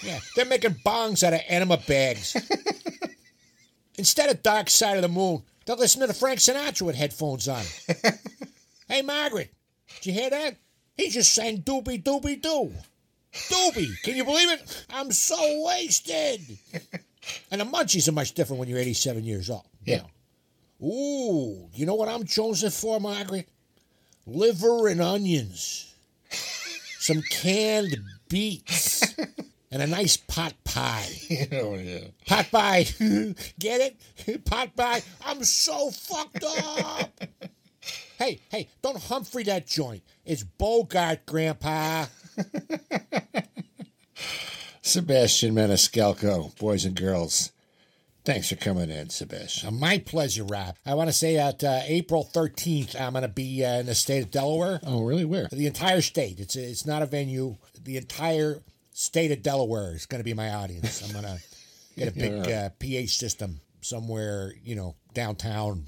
Yeah, 0.03 0.19
they're 0.37 0.45
making 0.47 0.77
bongs 0.85 1.23
out 1.23 1.35
of 1.35 1.41
enema 1.49 1.77
bags. 1.79 2.37
Instead 3.99 4.31
of 4.31 4.43
Dark 4.43 4.71
Side 4.71 4.97
of 4.97 5.03
the 5.03 5.09
Moon, 5.09 5.43
they'll 5.67 5.77
listen 5.77 6.01
to 6.01 6.07
the 6.07 6.15
Frank 6.15 6.39
Sinatra 6.39 6.83
with 6.83 6.97
headphones 6.97 7.49
on. 7.49 7.63
hey, 8.89 9.03
Margaret, 9.03 9.53
did 9.97 10.07
you 10.07 10.13
hear 10.13 10.31
that? 10.31 10.57
He 10.97 11.11
just 11.11 11.35
sang 11.35 11.59
Doobie 11.59 12.03
Doobie 12.03 12.41
Doo. 12.41 12.73
Doobie, 13.33 14.03
can 14.03 14.17
you 14.17 14.25
believe 14.25 14.51
it? 14.51 14.87
I'm 14.91 15.11
so 15.13 15.37
wasted. 15.67 16.41
And 17.51 17.61
the 17.61 17.67
munchies 17.67 18.09
are 18.09 18.13
much 18.13 18.33
different 18.33 18.59
when 18.61 18.69
you're 18.69 18.79
87 18.79 19.25
years 19.25 19.51
old. 19.51 19.67
you 19.85 19.93
Yeah. 19.93 20.03
know. 20.81 20.87
Ooh, 20.89 21.69
you 21.75 21.85
know 21.85 21.95
what 21.95 22.09
I'm 22.09 22.25
chosen 22.25 22.71
for, 22.71 22.99
Margaret? 22.99 23.47
Liver 24.27 24.89
and 24.89 25.03
onions, 25.03 25.95
some 26.99 27.23
canned 27.31 27.95
beets, 28.31 29.03
and 29.71 29.83
a 29.83 29.87
nice 29.87 30.17
pot 30.17 30.55
pie. 30.65 31.09
oh, 31.53 31.77
yeah. 31.77 32.05
Pot 32.27 32.51
pie. 32.51 32.83
Get 33.59 33.97
it? 34.27 34.45
Pot 34.45 34.75
pie. 34.77 35.03
I'm 35.25 35.45
so 35.45 35.91
fucked 35.91 36.45
up. 36.45 37.21
hey, 38.19 38.41
hey, 38.51 38.69
don't 38.83 38.99
Humphrey 38.99 39.45
that 39.45 39.67
joint. 39.67 40.03
It's 40.25 40.43
Bogart, 40.43 41.27
Grandpa. 41.27 42.07
Sebastian 44.83 45.55
Maniscalco, 45.55 46.59
boys 46.59 46.85
and 46.85 46.97
girls. 46.97 47.53
Thanks 48.25 48.51
for 48.51 48.57
coming 48.57 48.91
in, 48.91 49.09
Sebastian. 49.09 49.79
My 49.79 49.99
pleasure, 49.99 50.45
Rob. 50.45 50.77
I 50.85 50.95
want 50.95 51.09
to 51.09 51.13
say 51.13 51.37
that 51.37 51.65
uh, 51.65 51.81
April 51.85 52.29
13th, 52.33 53.01
I'm 53.01 53.13
going 53.13 53.23
to 53.23 53.29
be 53.29 53.65
uh, 53.65 53.81
in 53.81 53.87
the 53.87 53.95
state 53.95 54.23
of 54.23 54.31
Delaware. 54.31 54.79
Oh, 54.85 55.05
really? 55.05 55.25
Where? 55.25 55.49
The 55.51 55.67
entire 55.67 56.03
state. 56.03 56.39
It's 56.39 56.55
it's 56.55 56.85
not 56.85 57.01
a 57.01 57.07
venue. 57.07 57.57
The 57.83 57.97
entire 57.97 58.61
state 58.93 59.31
of 59.31 59.43
Delaware 59.43 59.95
is 59.95 60.07
going 60.07 60.21
to 60.21 60.25
be 60.25 60.35
my 60.35 60.51
audience. 60.53 61.03
I'm 61.03 61.13
going 61.13 61.25
to 61.37 61.41
get 61.97 62.09
a 62.09 62.13
big 62.13 62.47
Yeah. 62.47 62.67
uh, 62.67 62.69
PH 62.79 63.17
system 63.17 63.61
somewhere, 63.81 64.53
you 64.65 64.75
know, 64.77 64.95
downtown 65.15 65.85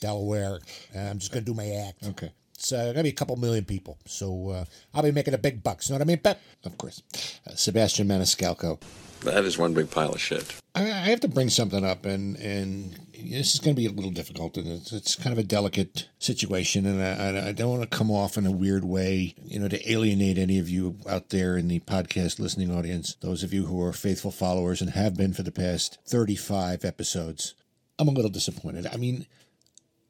Delaware. 0.00 0.60
And 0.94 1.08
I'm 1.08 1.18
just 1.18 1.32
going 1.32 1.44
to 1.44 1.50
do 1.50 1.54
my 1.56 1.68
act. 1.70 2.06
Okay. 2.06 2.32
It's 2.54 2.72
uh, 2.72 2.84
going 2.84 2.96
to 2.96 3.02
be 3.04 3.08
a 3.08 3.12
couple 3.12 3.36
million 3.36 3.64
people. 3.64 3.98
So 4.06 4.50
uh, 4.50 4.64
I'll 4.92 5.02
be 5.02 5.12
making 5.12 5.34
a 5.34 5.38
big 5.38 5.62
bucks. 5.62 5.88
You 5.88 5.94
know 5.94 5.98
what 5.98 6.04
I 6.04 6.08
mean, 6.08 6.18
Pep? 6.18 6.40
Of 6.64 6.76
course. 6.76 7.02
Uh, 7.46 7.54
Sebastian 7.54 8.06
Maniscalco. 8.08 8.80
That 9.22 9.44
is 9.44 9.56
one 9.58 9.72
big 9.74 9.90
pile 9.90 10.12
of 10.12 10.20
shit. 10.20 10.54
I, 10.74 10.82
I 10.82 11.08
have 11.10 11.20
to 11.20 11.28
bring 11.28 11.48
something 11.50 11.84
up, 11.84 12.06
and 12.06 12.36
and 12.36 12.98
this 13.22 13.54
is 13.54 13.60
going 13.60 13.74
to 13.74 13.80
be 13.80 13.86
a 13.86 13.90
little 13.92 14.10
difficult, 14.10 14.56
and 14.56 14.66
it's, 14.66 14.92
it's 14.92 15.14
kind 15.16 15.32
of 15.32 15.38
a 15.38 15.42
delicate 15.46 16.08
situation, 16.18 16.86
and 16.86 17.02
I, 17.02 17.48
I- 17.48 17.52
don't 17.52 17.70
want 17.78 17.90
to 17.90 17.96
come 17.96 18.10
off 18.10 18.36
in 18.36 18.46
a 18.46 18.50
weird 18.52 18.84
way, 18.84 19.34
you 19.44 19.58
know, 19.58 19.68
to 19.68 19.90
alienate 19.92 20.38
any 20.38 20.58
of 20.58 20.68
you 20.68 20.96
out 21.08 21.30
there 21.30 21.56
in 21.56 21.68
the 21.68 21.80
podcast 21.80 22.38
listening 22.38 22.70
audience. 22.74 23.16
Those 23.20 23.42
of 23.42 23.52
you 23.52 23.66
who 23.66 23.82
are 23.82 23.92
faithful 23.92 24.30
followers 24.30 24.80
and 24.80 24.90
have 24.90 25.16
been 25.16 25.32
for 25.32 25.42
the 25.42 25.52
past 25.52 25.98
thirty-five 26.06 26.84
episodes. 26.84 27.54
I'm 27.98 28.08
a 28.08 28.12
little 28.12 28.30
disappointed. 28.30 28.86
I 28.86 28.96
mean, 28.96 29.26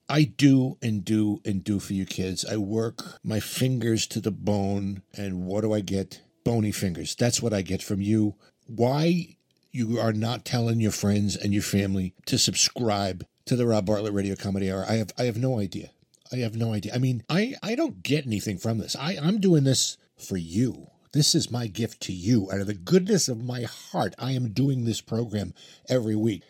I 0.08 0.24
do 0.24 0.76
and 0.82 1.04
do 1.04 1.40
and 1.44 1.64
do 1.64 1.80
for 1.80 1.92
you 1.94 2.04
kids. 2.06 2.44
I 2.44 2.56
work 2.56 3.18
my 3.24 3.40
fingers 3.40 4.06
to 4.08 4.20
the 4.20 4.30
bone, 4.30 5.02
and 5.16 5.46
what 5.46 5.62
do 5.62 5.72
I 5.72 5.80
get? 5.80 6.20
Bony 6.44 6.72
fingers. 6.72 7.14
That's 7.14 7.42
what 7.42 7.52
I 7.52 7.62
get 7.62 7.82
from 7.82 8.00
you. 8.00 8.34
Why 8.66 9.36
you 9.72 9.98
are 9.98 10.12
not 10.12 10.44
telling 10.44 10.80
your 10.80 10.92
friends 10.92 11.36
and 11.36 11.52
your 11.52 11.62
family 11.62 12.14
to 12.26 12.38
subscribe 12.38 13.26
to 13.46 13.56
the 13.56 13.66
Rob 13.66 13.86
Bartlett 13.86 14.12
Radio 14.12 14.36
Comedy 14.36 14.70
Hour? 14.70 14.84
I 14.88 14.94
have 14.94 15.12
I 15.18 15.24
have 15.24 15.38
no 15.38 15.58
idea. 15.58 15.90
I 16.32 16.36
have 16.36 16.56
no 16.56 16.72
idea. 16.72 16.94
I 16.94 16.98
mean, 16.98 17.22
I 17.28 17.54
I 17.62 17.74
don't 17.74 18.02
get 18.02 18.26
anything 18.26 18.58
from 18.58 18.78
this. 18.78 18.96
I 18.96 19.16
I'm 19.20 19.40
doing 19.40 19.64
this 19.64 19.96
for 20.16 20.36
you. 20.36 20.88
This 21.12 21.34
is 21.34 21.50
my 21.50 21.66
gift 21.66 22.00
to 22.02 22.12
you. 22.12 22.50
Out 22.52 22.60
of 22.60 22.66
the 22.66 22.74
goodness 22.74 23.28
of 23.28 23.44
my 23.44 23.62
heart, 23.62 24.14
I 24.18 24.32
am 24.32 24.52
doing 24.52 24.84
this 24.84 25.00
program 25.00 25.54
every 25.88 26.14
week 26.14 26.42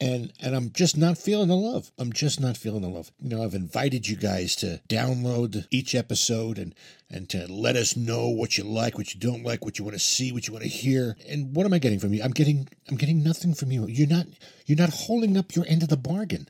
and 0.00 0.32
and 0.40 0.54
I'm 0.54 0.70
just 0.72 0.96
not 0.96 1.18
feeling 1.18 1.48
the 1.48 1.56
love. 1.56 1.90
I'm 1.98 2.12
just 2.12 2.40
not 2.40 2.56
feeling 2.56 2.82
the 2.82 2.88
love. 2.88 3.10
You 3.20 3.30
know, 3.30 3.42
I've 3.42 3.54
invited 3.54 4.08
you 4.08 4.16
guys 4.16 4.54
to 4.56 4.80
download 4.88 5.66
each 5.70 5.94
episode 5.94 6.58
and 6.58 6.74
and 7.10 7.28
to 7.30 7.50
let 7.50 7.76
us 7.76 7.96
know 7.96 8.28
what 8.28 8.58
you 8.58 8.64
like, 8.64 8.98
what 8.98 9.14
you 9.14 9.20
don't 9.20 9.42
like, 9.42 9.64
what 9.64 9.78
you 9.78 9.84
want 9.84 9.94
to 9.94 10.02
see, 10.02 10.32
what 10.32 10.46
you 10.46 10.52
want 10.52 10.64
to 10.64 10.68
hear. 10.68 11.16
And 11.28 11.54
what 11.54 11.64
am 11.64 11.72
I 11.72 11.78
getting 11.78 11.98
from 11.98 12.12
you? 12.12 12.22
I'm 12.22 12.32
getting 12.32 12.68
I'm 12.88 12.96
getting 12.96 13.22
nothing 13.22 13.54
from 13.54 13.72
you. 13.72 13.86
You're 13.86 14.08
not 14.08 14.26
you're 14.66 14.78
not 14.78 14.90
holding 14.90 15.36
up 15.36 15.54
your 15.54 15.64
end 15.68 15.82
of 15.82 15.88
the 15.88 15.96
bargain. 15.96 16.48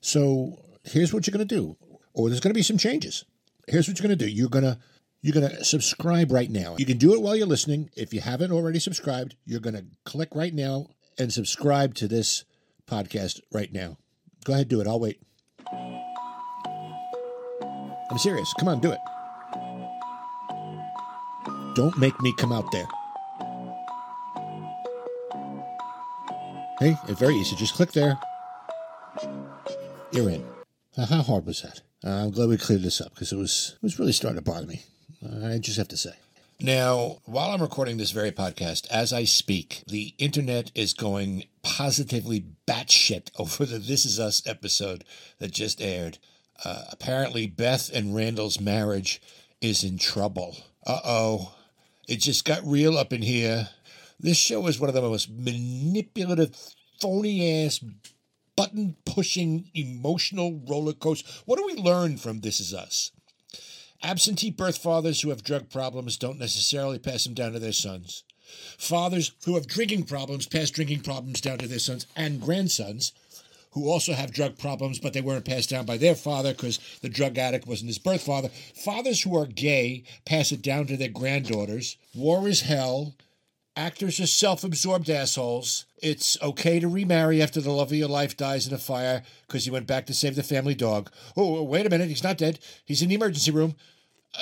So 0.00 0.58
here's 0.84 1.12
what 1.12 1.26
you're 1.26 1.32
gonna 1.32 1.44
do. 1.44 1.76
Or 2.14 2.28
there's 2.28 2.40
gonna 2.40 2.54
be 2.54 2.62
some 2.62 2.78
changes. 2.78 3.24
Here's 3.68 3.88
what 3.88 3.98
you're 3.98 4.04
gonna 4.04 4.16
do. 4.16 4.28
You're 4.28 4.48
gonna 4.48 4.78
you're 5.22 5.34
going 5.34 5.50
to 5.50 5.64
subscribe 5.64 6.30
right 6.30 6.48
now. 6.48 6.76
You 6.78 6.86
can 6.86 6.98
do 6.98 7.12
it 7.12 7.20
while 7.20 7.34
you're 7.34 7.48
listening. 7.48 7.90
If 7.96 8.14
you 8.14 8.20
haven't 8.20 8.52
already 8.52 8.78
subscribed, 8.78 9.34
you're 9.44 9.58
going 9.58 9.74
to 9.74 9.84
click 10.04 10.28
right 10.36 10.54
now 10.54 10.86
and 11.18 11.32
subscribe 11.32 11.94
to 11.96 12.06
this 12.06 12.44
podcast 12.86 13.40
right 13.52 13.72
now. 13.72 13.96
Go 14.44 14.52
ahead, 14.52 14.68
do 14.68 14.80
it. 14.80 14.86
I'll 14.86 15.00
wait. 15.00 15.20
I'm 18.08 18.18
serious. 18.18 18.54
Come 18.56 18.68
on, 18.68 18.80
do 18.80 18.92
it. 18.92 19.00
Don't 21.76 21.98
make 21.98 22.18
me 22.22 22.32
come 22.38 22.52
out 22.52 22.64
there. 22.72 22.86
Hey, 26.80 26.96
it's 27.06 27.20
very 27.20 27.34
easy. 27.34 27.54
Just 27.54 27.74
click 27.74 27.92
there. 27.92 28.18
You're 30.10 30.30
in. 30.30 30.42
How 30.96 31.20
hard 31.20 31.44
was 31.44 31.60
that? 31.60 31.82
Uh, 32.02 32.24
I'm 32.24 32.30
glad 32.30 32.48
we 32.48 32.56
cleared 32.56 32.80
this 32.80 33.02
up 33.02 33.12
because 33.12 33.30
it 33.30 33.36
was 33.36 33.74
it 33.74 33.82
was 33.82 33.98
really 33.98 34.12
starting 34.12 34.42
to 34.42 34.50
bother 34.50 34.66
me. 34.66 34.84
I 35.44 35.58
just 35.58 35.76
have 35.76 35.88
to 35.88 35.98
say. 35.98 36.14
Now, 36.58 37.18
while 37.26 37.50
I'm 37.50 37.60
recording 37.60 37.98
this 37.98 38.10
very 38.10 38.32
podcast, 38.32 38.86
as 38.90 39.12
I 39.12 39.24
speak, 39.24 39.82
the 39.86 40.14
internet 40.16 40.72
is 40.74 40.94
going 40.94 41.44
positively 41.62 42.46
batshit 42.66 43.28
over 43.38 43.66
the 43.66 43.78
This 43.78 44.06
Is 44.06 44.18
Us 44.18 44.42
episode 44.46 45.04
that 45.40 45.52
just 45.52 45.82
aired. 45.82 46.16
Uh, 46.64 46.84
apparently, 46.90 47.46
Beth 47.46 47.90
and 47.92 48.14
Randall's 48.14 48.58
marriage 48.58 49.20
is 49.60 49.84
in 49.84 49.98
trouble. 49.98 50.56
Uh 50.86 51.00
oh. 51.04 51.52
It 52.06 52.20
just 52.20 52.44
got 52.44 52.64
real 52.64 52.96
up 52.96 53.12
in 53.12 53.22
here. 53.22 53.68
This 54.20 54.36
show 54.36 54.66
is 54.68 54.78
one 54.78 54.88
of 54.88 54.94
the 54.94 55.02
most 55.02 55.28
manipulative, 55.28 56.56
phony 57.00 57.64
ass, 57.64 57.84
button 58.54 58.96
pushing, 59.04 59.70
emotional 59.74 60.60
roller 60.68 60.92
coaster. 60.92 61.28
What 61.46 61.58
do 61.58 61.66
we 61.66 61.74
learn 61.74 62.16
from 62.16 62.40
This 62.40 62.60
Is 62.60 62.72
Us? 62.72 63.10
Absentee 64.02 64.50
birth 64.50 64.78
fathers 64.78 65.20
who 65.20 65.30
have 65.30 65.42
drug 65.42 65.68
problems 65.68 66.16
don't 66.16 66.38
necessarily 66.38 66.98
pass 66.98 67.24
them 67.24 67.34
down 67.34 67.52
to 67.52 67.58
their 67.58 67.72
sons. 67.72 68.22
Fathers 68.78 69.32
who 69.44 69.56
have 69.56 69.66
drinking 69.66 70.04
problems 70.04 70.46
pass 70.46 70.70
drinking 70.70 71.00
problems 71.00 71.40
down 71.40 71.58
to 71.58 71.66
their 71.66 71.80
sons 71.80 72.06
and 72.14 72.40
grandsons 72.40 73.12
who 73.76 73.90
also 73.90 74.14
have 74.14 74.32
drug 74.32 74.56
problems, 74.56 74.98
but 74.98 75.12
they 75.12 75.20
weren't 75.20 75.44
passed 75.44 75.68
down 75.68 75.84
by 75.84 75.98
their 75.98 76.14
father 76.14 76.52
because 76.52 76.80
the 77.02 77.10
drug 77.10 77.36
addict 77.36 77.66
wasn't 77.66 77.88
his 77.88 77.98
birth 77.98 78.22
father. 78.22 78.48
Fathers 78.74 79.20
who 79.20 79.36
are 79.36 79.44
gay 79.44 80.02
pass 80.24 80.50
it 80.50 80.62
down 80.62 80.86
to 80.86 80.96
their 80.96 81.10
granddaughters. 81.10 81.98
War 82.14 82.48
is 82.48 82.62
hell. 82.62 83.14
Actors 83.76 84.18
are 84.18 84.26
self 84.26 84.64
absorbed 84.64 85.10
assholes. 85.10 85.84
It's 86.02 86.40
okay 86.40 86.80
to 86.80 86.88
remarry 86.88 87.42
after 87.42 87.60
the 87.60 87.70
love 87.70 87.92
of 87.92 87.98
your 87.98 88.08
life 88.08 88.34
dies 88.34 88.66
in 88.66 88.72
a 88.72 88.78
fire 88.78 89.22
because 89.46 89.66
you 89.66 89.74
went 89.74 89.86
back 89.86 90.06
to 90.06 90.14
save 90.14 90.36
the 90.36 90.42
family 90.42 90.74
dog. 90.74 91.10
Oh, 91.36 91.58
oh, 91.58 91.62
wait 91.62 91.84
a 91.84 91.90
minute. 91.90 92.08
He's 92.08 92.24
not 92.24 92.38
dead. 92.38 92.58
He's 92.86 93.02
in 93.02 93.10
the 93.10 93.16
emergency 93.16 93.50
room. 93.50 93.74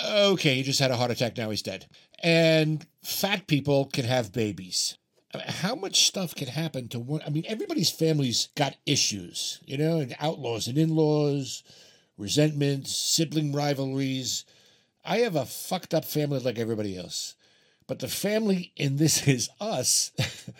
Okay, 0.08 0.54
he 0.54 0.62
just 0.62 0.78
had 0.78 0.92
a 0.92 0.96
heart 0.96 1.10
attack. 1.10 1.36
Now 1.36 1.50
he's 1.50 1.60
dead. 1.60 1.86
And 2.22 2.86
fat 3.02 3.48
people 3.48 3.86
can 3.86 4.04
have 4.04 4.32
babies. 4.32 4.96
How 5.40 5.74
much 5.74 6.06
stuff 6.06 6.34
can 6.34 6.48
happen 6.48 6.88
to 6.88 6.98
one? 6.98 7.22
I 7.26 7.30
mean, 7.30 7.44
everybody's 7.46 7.90
family's 7.90 8.48
got 8.54 8.76
issues, 8.86 9.60
you 9.66 9.76
know, 9.76 9.98
and 9.98 10.14
outlaws 10.20 10.68
and 10.68 10.78
in 10.78 10.94
laws, 10.94 11.62
resentments, 12.16 12.94
sibling 12.94 13.52
rivalries. 13.52 14.44
I 15.04 15.18
have 15.18 15.36
a 15.36 15.44
fucked 15.44 15.94
up 15.94 16.04
family 16.04 16.38
like 16.38 16.58
everybody 16.58 16.96
else. 16.96 17.34
But 17.86 17.98
the 17.98 18.08
family 18.08 18.72
in 18.76 18.96
This 18.96 19.26
Is 19.28 19.50
Us, 19.60 20.12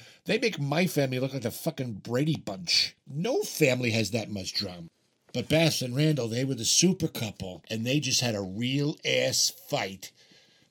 they 0.27 0.39
make 0.39 0.61
my 0.61 0.87
family 0.87 1.19
look 1.19 1.33
like 1.33 1.43
the 1.43 1.51
fucking 1.51 1.95
Brady 1.95 2.37
Bunch. 2.37 2.97
No 3.07 3.43
family 3.43 3.91
has 3.93 4.11
that 4.11 4.31
much 4.31 4.53
drama. 4.53 4.89
But 5.33 5.49
Beth 5.49 5.83
and 5.83 5.97
Randall, 5.97 6.29
they 6.29 6.45
were 6.45 6.55
the 6.55 6.65
super 6.65 7.09
couple, 7.09 7.65
and 7.69 7.85
they 7.85 7.99
just 7.99 8.21
had 8.21 8.37
a 8.37 8.41
real 8.41 8.97
ass 9.05 9.51
fight 9.69 10.13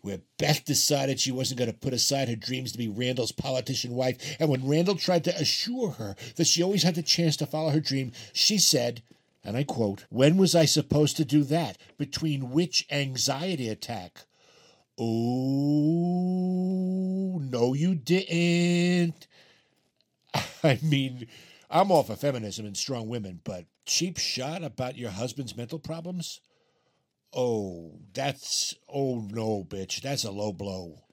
where 0.03 0.19
Beth 0.37 0.63
decided 0.65 1.19
she 1.19 1.31
wasn't 1.31 1.57
going 1.57 1.71
to 1.71 1.77
put 1.77 1.93
aside 1.93 2.27
her 2.27 2.35
dreams 2.35 2.73
to 2.73 2.77
be 2.77 2.89
Randall's 2.89 3.31
politician 3.31 3.95
wife. 3.95 4.35
And 4.37 4.49
when 4.49 4.67
Randall 4.67 4.95
tried 4.95 5.23
to 5.23 5.35
assure 5.35 5.91
her 5.91 6.15
that 6.35 6.45
she 6.45 6.61
always 6.61 6.83
had 6.83 6.95
the 6.95 7.01
chance 7.01 7.37
to 7.37 7.45
follow 7.45 7.69
her 7.69 7.79
dream, 7.79 8.11
she 8.33 8.57
said, 8.57 9.01
and 9.45 9.55
I 9.55 9.63
quote, 9.63 10.05
When 10.09 10.35
was 10.35 10.55
I 10.55 10.65
supposed 10.65 11.15
to 11.17 11.25
do 11.25 11.43
that? 11.45 11.77
Between 11.97 12.51
which 12.51 12.85
anxiety 12.91 13.69
attack? 13.69 14.25
Oh, 14.99 15.09
no, 17.41 17.73
you 17.73 17.95
didn't. 17.95 19.25
I 20.63 20.79
mean, 20.83 21.27
I'm 21.69 21.91
all 21.91 22.03
for 22.03 22.17
feminism 22.17 22.65
and 22.65 22.75
strong 22.75 23.07
women, 23.07 23.39
but 23.45 23.67
cheap 23.85 24.17
shot 24.17 24.63
about 24.63 24.97
your 24.97 25.11
husband's 25.11 25.55
mental 25.55 25.79
problems? 25.79 26.41
Oh, 27.35 27.99
that's, 28.13 28.75
oh 28.87 29.27
no, 29.31 29.63
bitch. 29.63 30.01
That's 30.01 30.23
a 30.23 30.31
low 30.31 30.53
blow. 30.53 31.03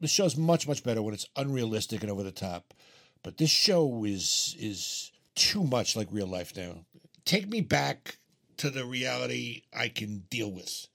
The 0.00 0.08
show's 0.08 0.36
much, 0.36 0.66
much 0.66 0.84
better 0.84 1.02
when 1.02 1.14
it's 1.14 1.28
unrealistic 1.36 2.02
and 2.02 2.10
over 2.10 2.22
the 2.22 2.32
top. 2.32 2.74
But 3.22 3.38
this 3.38 3.50
show 3.50 4.04
is 4.04 4.56
is 4.58 5.10
too 5.34 5.64
much 5.64 5.96
like 5.96 6.08
real 6.10 6.26
life 6.26 6.56
now. 6.56 6.84
Take 7.24 7.48
me 7.48 7.60
back 7.60 8.18
to 8.58 8.70
the 8.70 8.84
reality 8.84 9.62
I 9.72 9.88
can 9.88 10.24
deal 10.30 10.50
with. 10.50 10.86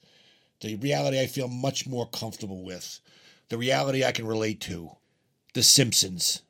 The 0.62 0.76
reality 0.76 1.20
I 1.20 1.28
feel 1.28 1.48
much 1.48 1.86
more 1.88 2.08
comfortable 2.08 2.64
with. 2.64 3.00
The 3.50 3.58
reality 3.58 4.06
I 4.06 4.12
can 4.12 4.26
relate 4.26 4.62
to. 4.62 4.92
The 5.54 5.64
Simpsons. 5.64 6.42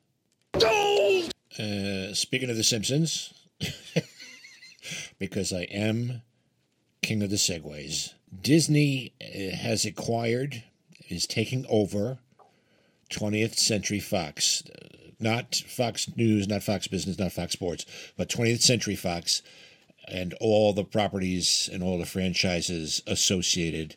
Uh, 0.54 2.14
speaking 2.14 2.50
of 2.50 2.56
The 2.56 2.64
Simpsons, 2.64 3.34
because 5.18 5.52
I 5.52 5.62
am 5.62 6.22
king 7.04 7.22
of 7.22 7.30
the 7.30 7.36
segways, 7.36 8.14
Disney 8.40 9.12
uh, 9.22 9.54
has 9.56 9.84
acquired, 9.84 10.64
is 11.08 11.26
taking 11.26 11.66
over 11.68 12.18
20th 13.10 13.56
Century 13.56 14.00
Fox. 14.00 14.64
Not 15.20 15.54
Fox 15.54 16.08
News, 16.16 16.48
not 16.48 16.62
Fox 16.62 16.88
Business, 16.88 17.18
not 17.18 17.32
Fox 17.32 17.52
Sports, 17.52 17.86
but 18.16 18.28
20th 18.28 18.62
Century 18.62 18.96
Fox 18.96 19.42
and 20.08 20.34
all 20.40 20.72
the 20.72 20.84
properties 20.84 21.68
and 21.72 21.82
all 21.82 21.98
the 21.98 22.06
franchises 22.06 23.02
associated 23.06 23.96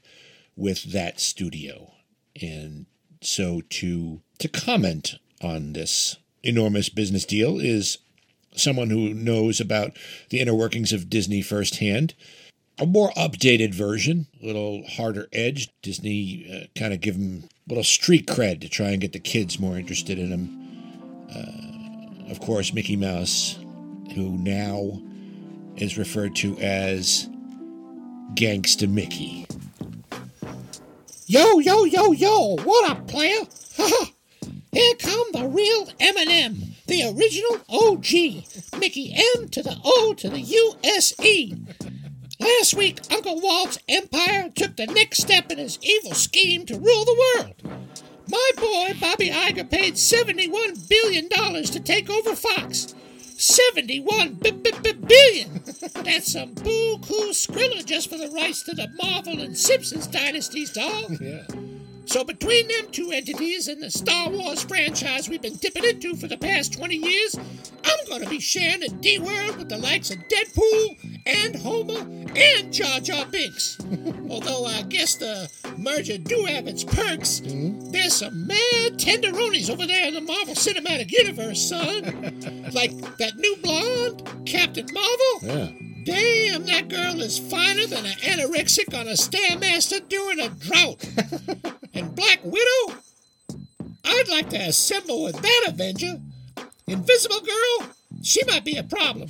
with 0.55 0.91
that 0.91 1.19
studio. 1.19 1.93
And 2.41 2.85
so 3.21 3.61
to 3.69 4.21
to 4.39 4.47
comment 4.47 5.15
on 5.41 5.73
this 5.73 6.17
enormous 6.43 6.89
business 6.89 7.25
deal 7.25 7.59
is 7.59 7.97
someone 8.55 8.89
who 8.89 9.13
knows 9.13 9.59
about 9.59 9.97
the 10.29 10.39
inner 10.39 10.53
workings 10.53 10.93
of 10.93 11.09
Disney 11.09 11.41
firsthand. 11.41 12.13
A 12.79 12.85
more 12.85 13.09
updated 13.17 13.73
version, 13.73 14.27
a 14.41 14.45
little 14.45 14.83
harder 14.87 15.27
edged. 15.33 15.71
Disney 15.81 16.45
uh, 16.51 16.79
kind 16.79 16.93
of 16.93 17.01
give 17.01 17.15
them 17.15 17.45
a 17.45 17.69
little 17.69 17.83
street 17.83 18.27
cred 18.27 18.61
to 18.61 18.69
try 18.69 18.89
and 18.89 19.01
get 19.01 19.13
the 19.13 19.19
kids 19.19 19.59
more 19.59 19.77
interested 19.77 20.19
in 20.19 20.29
them. 20.29 21.27
Uh, 21.33 22.31
of 22.31 22.39
course, 22.39 22.73
Mickey 22.73 22.95
Mouse, 22.95 23.57
who 24.13 24.37
now 24.37 25.01
is 25.75 25.97
referred 25.97 26.35
to 26.35 26.55
as 26.59 27.27
Gangsta 28.35 28.87
Mickey. 28.87 29.47
Yo, 31.25 31.59
yo, 31.59 31.83
yo, 31.85 32.11
yo, 32.11 32.57
what 32.57 32.91
up, 32.91 33.07
player? 33.07 33.41
Here 34.71 34.95
come 34.99 35.31
the 35.33 35.47
real 35.47 35.87
Eminem, 35.99 36.75
the 36.85 37.03
original 37.05 37.59
OG. 37.69 38.79
Mickey 38.79 39.15
M 39.35 39.49
to 39.49 39.63
the 39.63 39.75
O 39.83 40.13
to 40.17 40.29
the 40.29 40.39
U-S-E. 40.39 41.55
Last 42.47 42.75
week, 42.75 43.01
Uncle 43.11 43.41
Walt's 43.41 43.77
empire 43.89 44.49
took 44.55 44.77
the 44.77 44.87
next 44.87 45.21
step 45.21 45.51
in 45.51 45.57
his 45.57 45.77
evil 45.81 46.13
scheme 46.13 46.65
to 46.67 46.75
rule 46.75 47.03
the 47.03 47.25
world. 47.35 47.81
My 48.29 48.51
boy, 48.55 48.95
Bobby 49.01 49.29
Iger, 49.29 49.69
paid 49.69 49.95
$71 49.95 50.87
billion 50.87 51.27
to 51.27 51.79
take 51.81 52.09
over 52.09 52.35
Fox. 52.37 52.95
71 53.37 54.35
b- 54.35 54.51
b- 54.51 54.71
b- 54.81 54.93
billion! 54.93 55.61
That's 56.05 56.31
some 56.31 56.53
boo-coo 56.53 57.31
skrilla 57.33 57.85
just 57.85 58.09
for 58.09 58.17
the 58.17 58.29
rights 58.29 58.63
to 58.63 58.73
the 58.73 58.87
Marvel 58.95 59.41
and 59.41 59.57
Simpsons 59.57 60.07
dynasties, 60.07 60.71
dog. 60.71 61.17
Yeah. 61.21 61.66
So 62.07 62.23
between 62.23 62.69
them 62.69 62.89
two 62.89 63.11
entities 63.11 63.67
and 63.67 63.83
the 63.83 63.91
Star 63.91 64.29
Wars 64.29 64.63
franchise 64.63 65.27
we've 65.27 65.41
been 65.41 65.57
dipping 65.57 65.83
into 65.83 66.15
for 66.15 66.27
the 66.27 66.37
past 66.37 66.71
20 66.71 66.95
years, 66.95 67.35
I'm 67.83 68.09
gonna 68.09 68.29
be 68.29 68.39
sharing 68.39 68.79
the 68.79 68.87
D-World 68.87 69.57
with 69.57 69.67
the 69.67 69.77
likes 69.77 70.09
of 70.09 70.17
Deadpool 70.29 71.21
and 71.25 71.55
Homer 71.57 71.99
and 72.33 72.71
Jar 72.71 73.01
Jar 73.01 73.25
Binks. 73.25 73.77
Although 74.29 74.65
I 74.65 74.83
guess 74.83 75.17
the 75.17 75.51
merger 75.77 76.17
do 76.17 76.45
have 76.45 76.65
its 76.65 76.85
perks, 76.85 77.41
mm-hmm. 77.41 77.91
there's 77.91 78.15
some 78.15 78.47
mad 78.47 78.97
tenderonis 78.97 79.69
over 79.69 79.85
there 79.85 80.07
in 80.07 80.13
the 80.13 80.21
Marvel 80.21 80.55
Cinematic 80.55 81.11
Universe, 81.11 81.61
son. 81.61 82.03
like 82.73 82.91
that 83.17 83.35
new 83.35 83.57
blonde, 83.57 84.45
Captain 84.45 84.87
Marvel. 84.93 85.39
Yeah. 85.41 85.87
Damn, 86.05 86.65
that 86.67 86.87
girl 86.87 87.19
is 87.19 87.37
finer 87.37 87.85
than 87.85 88.05
an 88.05 88.13
anorexic 88.19 88.97
on 88.97 89.09
a 89.09 89.11
Stairmaster 89.11 90.07
during 90.07 90.39
a 90.39 90.47
drought. 90.47 91.03
and 91.93 92.15
Black 92.15 92.39
Widow? 92.43 92.95
I'd 94.05 94.29
like 94.29 94.49
to 94.51 94.57
assemble 94.57 95.23
with 95.23 95.41
that 95.41 95.65
Avenger. 95.67 96.19
Invisible 96.87 97.41
Girl? 97.41 97.89
She 98.23 98.41
might 98.45 98.65
be 98.65 98.77
a 98.77 98.83
problem. 98.83 99.29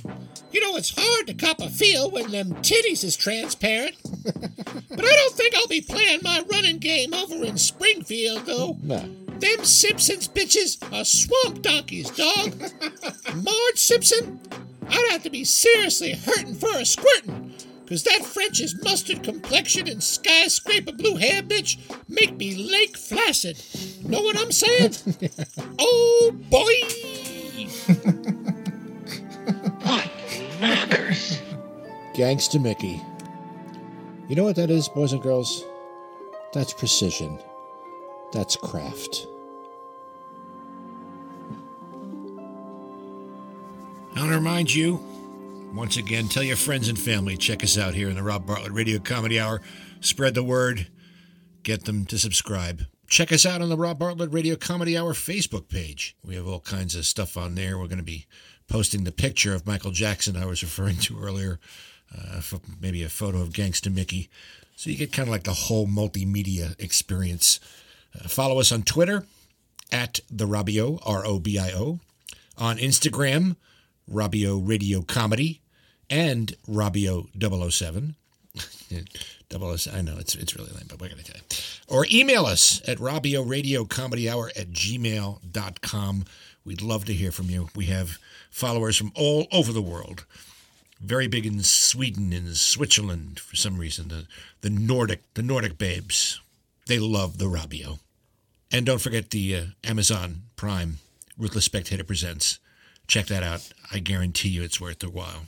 You 0.50 0.60
know, 0.60 0.76
it's 0.76 0.94
hard 0.96 1.26
to 1.26 1.34
cop 1.34 1.60
a 1.60 1.68
feel 1.68 2.10
when 2.10 2.30
them 2.30 2.54
titties 2.62 3.04
is 3.04 3.16
transparent. 3.16 3.96
but 4.34 5.04
I 5.04 5.12
don't 5.14 5.34
think 5.34 5.54
I'll 5.54 5.66
be 5.66 5.80
playing 5.80 6.20
my 6.22 6.42
running 6.50 6.78
game 6.78 7.12
over 7.12 7.44
in 7.44 7.58
Springfield, 7.58 8.46
though. 8.46 8.78
No. 8.82 8.98
Them 9.38 9.64
Simpsons 9.64 10.26
bitches 10.26 10.82
are 10.92 11.04
swamp 11.04 11.62
donkeys, 11.62 12.10
dog. 12.10 12.60
Marge 13.44 13.76
Simpson, 13.76 14.40
I'd 14.88 15.08
have 15.10 15.22
to 15.24 15.30
be 15.30 15.44
seriously 15.44 16.12
hurting 16.12 16.54
for 16.54 16.70
a 16.70 16.82
squirtin'. 16.82 17.52
Cause 17.88 18.02
that 18.02 18.22
French's 18.22 18.74
mustard 18.84 19.22
complexion 19.22 19.88
and 19.88 20.02
skyscraper 20.02 20.92
blue 20.92 21.16
hair 21.16 21.42
bitch 21.42 21.78
make 22.06 22.36
me 22.36 22.54
lake 22.54 22.98
flaccid. 22.98 23.58
Know 24.04 24.20
what 24.20 24.36
I'm 24.36 24.52
saying? 24.52 24.92
oh 25.78 26.32
boy! 26.50 26.74
Gangsta 32.14 32.60
Mickey. 32.60 33.00
You 34.28 34.36
know 34.36 34.44
what 34.44 34.56
that 34.56 34.70
is, 34.70 34.88
boys 34.88 35.14
and 35.14 35.22
girls? 35.22 35.64
That's 36.52 36.74
precision. 36.74 37.38
That's 38.32 38.54
craft. 38.56 39.26
I 44.14 44.20
want 44.20 44.32
to 44.32 44.36
remind 44.36 44.74
you, 44.74 45.00
once 45.78 45.96
again, 45.96 46.26
tell 46.26 46.42
your 46.42 46.56
friends 46.56 46.88
and 46.88 46.98
family, 46.98 47.36
check 47.36 47.62
us 47.62 47.78
out 47.78 47.94
here 47.94 48.08
in 48.08 48.16
the 48.16 48.22
Rob 48.22 48.44
Bartlett 48.44 48.72
Radio 48.72 48.98
Comedy 48.98 49.38
Hour. 49.38 49.62
Spread 50.00 50.34
the 50.34 50.42
word, 50.42 50.88
get 51.62 51.84
them 51.84 52.04
to 52.06 52.18
subscribe. 52.18 52.82
Check 53.06 53.30
us 53.30 53.46
out 53.46 53.62
on 53.62 53.68
the 53.68 53.76
Rob 53.76 54.00
Bartlett 54.00 54.32
Radio 54.32 54.56
Comedy 54.56 54.98
Hour 54.98 55.12
Facebook 55.12 55.68
page. 55.68 56.16
We 56.24 56.34
have 56.34 56.48
all 56.48 56.58
kinds 56.58 56.96
of 56.96 57.06
stuff 57.06 57.36
on 57.36 57.54
there. 57.54 57.78
We're 57.78 57.86
going 57.86 57.98
to 57.98 58.04
be 58.04 58.26
posting 58.66 59.04
the 59.04 59.12
picture 59.12 59.54
of 59.54 59.68
Michael 59.68 59.92
Jackson 59.92 60.36
I 60.36 60.46
was 60.46 60.64
referring 60.64 60.96
to 60.96 61.22
earlier, 61.22 61.60
uh, 62.12 62.40
maybe 62.80 63.04
a 63.04 63.08
photo 63.08 63.40
of 63.40 63.50
Gangsta 63.50 63.94
Mickey. 63.94 64.28
So 64.74 64.90
you 64.90 64.96
get 64.96 65.12
kind 65.12 65.28
of 65.28 65.32
like 65.32 65.44
the 65.44 65.52
whole 65.52 65.86
multimedia 65.86 66.74
experience. 66.82 67.60
Uh, 68.18 68.26
follow 68.26 68.58
us 68.58 68.72
on 68.72 68.82
Twitter 68.82 69.26
at 69.92 70.18
the 70.28 70.48
Robio, 70.48 70.98
R 71.06 71.24
O 71.24 71.38
B 71.38 71.56
I 71.56 71.70
O. 71.70 72.00
On 72.56 72.78
Instagram, 72.78 73.54
Robio 74.10 74.60
Radio 74.60 75.02
Comedy 75.02 75.60
and 76.10 76.54
Robio 76.68 77.28
007. 77.38 78.14
007. 79.50 79.98
I 79.98 80.02
know 80.02 80.18
it's 80.18 80.34
it's 80.34 80.56
really 80.56 80.72
lame, 80.72 80.86
but 80.88 81.00
we're 81.00 81.08
to 81.08 81.22
tell 81.22 81.36
you. 81.36 81.42
Or 81.88 82.06
email 82.10 82.46
us 82.46 82.82
at 82.88 82.98
Robio 82.98 83.48
Radio 83.48 83.84
Comedy 83.84 84.28
Hour 84.28 84.50
at 84.56 84.70
gmail.com. 84.70 86.24
We'd 86.64 86.82
love 86.82 87.04
to 87.06 87.14
hear 87.14 87.32
from 87.32 87.48
you. 87.48 87.68
We 87.74 87.86
have 87.86 88.18
followers 88.50 88.96
from 88.96 89.12
all 89.14 89.46
over 89.52 89.72
the 89.72 89.82
world. 89.82 90.26
Very 91.00 91.28
big 91.28 91.46
in 91.46 91.62
Sweden 91.62 92.32
and 92.32 92.56
Switzerland 92.56 93.38
for 93.38 93.56
some 93.56 93.78
reason. 93.78 94.08
The 94.08 94.26
the 94.62 94.70
Nordic 94.70 95.22
the 95.34 95.42
Nordic 95.42 95.78
babes. 95.78 96.40
They 96.86 96.98
love 96.98 97.38
the 97.38 97.46
Robio. 97.46 98.00
And 98.72 98.84
don't 98.84 99.00
forget 99.00 99.30
the 99.30 99.56
uh, 99.56 99.62
Amazon 99.84 100.42
Prime 100.56 100.98
Ruthless 101.38 101.64
Spectator 101.64 102.04
Presents. 102.04 102.58
Check 103.06 103.26
that 103.26 103.42
out. 103.42 103.70
I 103.90 103.98
guarantee 103.98 104.48
you 104.50 104.62
it's 104.62 104.80
worth 104.80 104.98
the 104.98 105.08
while. 105.08 105.44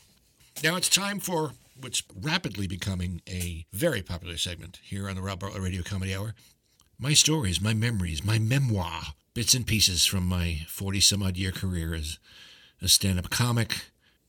Now 0.62 0.76
it's 0.76 0.90
time 0.90 1.20
for 1.20 1.52
what's 1.80 2.02
rapidly 2.14 2.66
becoming 2.66 3.22
a 3.26 3.64
very 3.72 4.02
popular 4.02 4.36
segment 4.36 4.78
here 4.82 5.08
on 5.08 5.16
the 5.16 5.22
Rob 5.22 5.40
Bartlett 5.40 5.62
Radio 5.62 5.82
Comedy 5.82 6.14
Hour. 6.14 6.34
My 6.98 7.14
stories, 7.14 7.62
my 7.62 7.72
memories, 7.72 8.22
my 8.22 8.38
memoir, 8.38 9.14
bits 9.32 9.54
and 9.54 9.66
pieces 9.66 10.04
from 10.04 10.26
my 10.26 10.66
40 10.68 11.00
some 11.00 11.22
odd 11.22 11.38
year 11.38 11.50
career 11.50 11.94
as 11.94 12.18
a 12.82 12.88
stand 12.88 13.18
up 13.18 13.30
comic, 13.30 13.86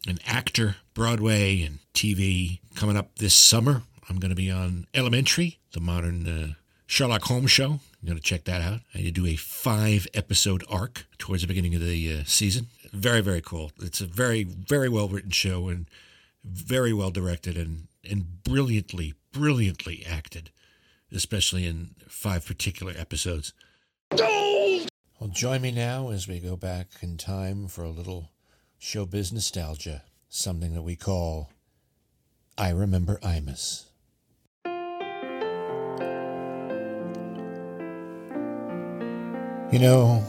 an 0.08 0.20
actor, 0.26 0.78
Broadway, 0.94 1.64
and 1.64 1.80
TV. 1.94 2.60
Coming 2.76 2.96
up 2.96 3.18
this 3.18 3.34
summer, 3.34 3.82
I'm 4.08 4.18
going 4.18 4.30
to 4.30 4.36
be 4.36 4.50
on 4.50 4.88
Elementary, 4.94 5.60
the 5.74 5.82
modern 5.82 6.26
uh, 6.30 6.54
Sherlock 6.88 7.24
Holmes 7.24 7.52
show. 7.52 7.72
I'm 7.72 8.06
going 8.06 8.18
to 8.18 8.24
check 8.24 8.46
that 8.46 8.62
out. 8.62 8.80
I 8.96 9.02
do 9.10 9.26
a 9.26 9.36
five 9.36 10.08
episode 10.14 10.64
arc 10.70 11.08
towards 11.18 11.42
the 11.42 11.48
beginning 11.50 11.76
of 11.76 11.82
the 11.82 12.20
uh, 12.20 12.24
season. 12.26 12.68
Very, 12.94 13.20
very 13.20 13.42
cool. 13.42 13.74
It's 13.82 14.00
a 14.00 14.06
very, 14.06 14.46
very 14.46 14.88
well 14.88 15.10
written 15.10 15.32
show 15.32 15.68
and 15.68 15.88
very 16.44 16.94
well 16.94 17.12
directed 17.12 17.58
and, 17.58 17.88
and 18.10 18.44
brilliantly, 18.44 19.14
brilliantly 19.32 20.06
acted, 20.08 20.52
especially 21.12 21.66
in 21.66 21.96
five 22.08 22.46
particular 22.46 22.94
episodes. 22.98 23.54
Well, 24.12 25.30
join 25.32 25.62
me 25.62 25.72
now 25.72 26.10
as 26.10 26.28
we 26.28 26.40
go 26.40 26.56
back 26.56 26.88
in 27.02 27.18
time 27.18 27.68
for 27.68 27.84
a 27.84 27.90
little 27.90 28.32
showbiz 28.80 29.32
nostalgia, 29.32 30.04
something 30.30 30.74
that 30.74 30.82
we 30.82 30.96
call 30.96 31.52
I 32.58 32.72
Remember 32.72 33.18
Imus. 33.18 33.86
You 39.72 39.80
know, 39.80 40.24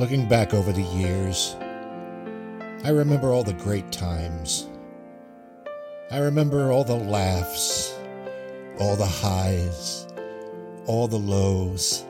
looking 0.00 0.28
back 0.28 0.52
over 0.52 0.72
the 0.72 0.82
years, 0.82 1.54
I 2.84 2.90
remember 2.90 3.28
all 3.32 3.44
the 3.44 3.52
great 3.52 3.92
times. 3.92 4.67
I 6.10 6.20
remember 6.20 6.72
all 6.72 6.84
the 6.84 6.96
laughs, 6.96 7.94
all 8.80 8.96
the 8.96 9.04
highs, 9.04 10.06
all 10.86 11.06
the 11.06 11.18
lows, 11.18 12.02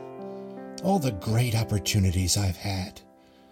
all 0.85 1.01
the 1.01 1.11
great 1.11 1.57
opportunities 1.57 2.37
I've 2.37 2.57
had. 2.57 3.01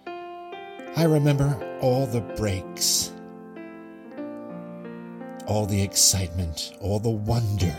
I 0.07 1.03
remember 1.03 1.79
all 1.81 2.07
the 2.07 2.21
breaks, 2.21 3.13
all 5.49 5.67
the 5.67 5.83
excitement, 5.83 6.75
all 6.81 7.01
the 7.01 7.11
wonder 7.11 7.77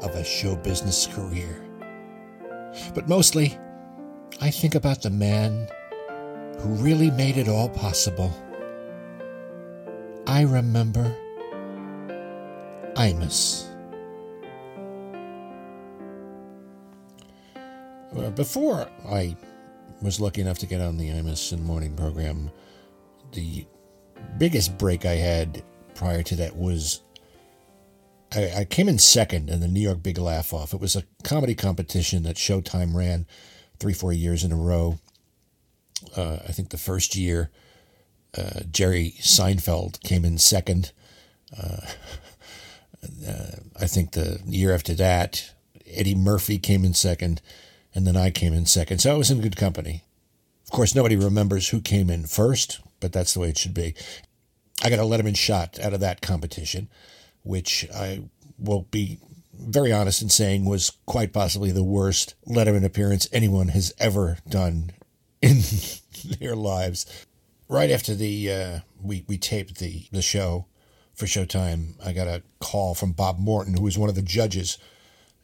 of 0.00 0.14
a 0.14 0.22
show 0.22 0.54
business 0.54 1.08
career. 1.08 1.64
But 2.94 3.08
mostly, 3.08 3.58
I 4.40 4.52
think 4.52 4.76
about 4.76 5.02
the 5.02 5.10
man 5.10 5.66
who 6.60 6.68
really 6.74 7.10
made 7.10 7.38
it 7.38 7.48
all 7.48 7.68
possible. 7.68 8.32
I 10.28 10.42
remember 10.42 11.12
Imus. 12.98 13.64
uh, 18.16 18.30
before 18.30 18.88
I 19.08 19.36
was 20.02 20.18
lucky 20.18 20.40
enough 20.40 20.58
to 20.58 20.66
get 20.66 20.80
on 20.80 20.96
the 20.96 21.08
Imus 21.08 21.52
in 21.52 21.60
the 21.60 21.64
morning 21.64 21.94
program, 21.94 22.50
the 23.32 23.64
biggest 24.36 24.76
break 24.78 25.04
I 25.04 25.14
had 25.14 25.62
prior 25.94 26.24
to 26.24 26.34
that 26.36 26.56
was 26.56 27.02
I, 28.34 28.52
I 28.58 28.64
came 28.64 28.88
in 28.88 28.98
second 28.98 29.48
in 29.48 29.60
the 29.60 29.68
New 29.68 29.80
York 29.80 30.02
Big 30.02 30.18
Laugh 30.18 30.52
Off. 30.52 30.74
It 30.74 30.80
was 30.80 30.96
a 30.96 31.04
comedy 31.22 31.54
competition 31.54 32.24
that 32.24 32.34
Showtime 32.34 32.96
ran 32.96 33.28
three, 33.78 33.94
four 33.94 34.12
years 34.12 34.42
in 34.42 34.50
a 34.50 34.56
row. 34.56 34.98
Uh, 36.16 36.38
I 36.48 36.50
think 36.50 36.70
the 36.70 36.78
first 36.78 37.14
year, 37.14 37.50
uh, 38.36 38.62
Jerry 38.70 39.14
Seinfeld 39.20 40.02
came 40.02 40.24
in 40.24 40.38
second. 40.38 40.90
Uh, 41.56 41.86
uh, 43.26 43.56
I 43.80 43.86
think 43.86 44.12
the 44.12 44.40
year 44.46 44.74
after 44.74 44.94
that, 44.94 45.52
Eddie 45.86 46.14
Murphy 46.14 46.58
came 46.58 46.84
in 46.84 46.94
second, 46.94 47.40
and 47.94 48.06
then 48.06 48.16
I 48.16 48.30
came 48.30 48.52
in 48.52 48.66
second. 48.66 48.98
So 48.98 49.12
I 49.12 49.18
was 49.18 49.30
in 49.30 49.40
good 49.40 49.56
company. 49.56 50.04
Of 50.64 50.70
course, 50.70 50.94
nobody 50.94 51.16
remembers 51.16 51.68
who 51.68 51.80
came 51.80 52.10
in 52.10 52.26
first, 52.26 52.80
but 53.00 53.12
that's 53.12 53.34
the 53.34 53.40
way 53.40 53.48
it 53.48 53.58
should 53.58 53.74
be. 53.74 53.94
I 54.82 54.90
got 54.90 54.98
a 54.98 55.02
Letterman 55.02 55.36
shot 55.36 55.78
out 55.80 55.94
of 55.94 56.00
that 56.00 56.20
competition, 56.20 56.88
which 57.42 57.86
I 57.94 58.24
will 58.58 58.82
be 58.90 59.18
very 59.58 59.92
honest 59.92 60.22
in 60.22 60.28
saying 60.28 60.64
was 60.64 60.92
quite 61.06 61.32
possibly 61.32 61.72
the 61.72 61.82
worst 61.82 62.34
Letterman 62.46 62.84
appearance 62.84 63.28
anyone 63.32 63.68
has 63.68 63.92
ever 63.98 64.38
done 64.48 64.92
in 65.42 65.62
their 66.38 66.54
lives. 66.54 67.26
Right 67.68 67.90
after 67.90 68.14
the 68.14 68.52
uh, 68.52 68.78
we 69.02 69.24
we 69.28 69.36
taped 69.36 69.78
the 69.78 70.06
the 70.10 70.22
show 70.22 70.66
for 71.18 71.26
Showtime, 71.26 71.94
I 72.04 72.12
got 72.12 72.28
a 72.28 72.42
call 72.60 72.94
from 72.94 73.10
Bob 73.10 73.40
Morton, 73.40 73.74
who 73.74 73.82
was 73.82 73.98
one 73.98 74.08
of 74.08 74.14
the 74.14 74.22
judges 74.22 74.78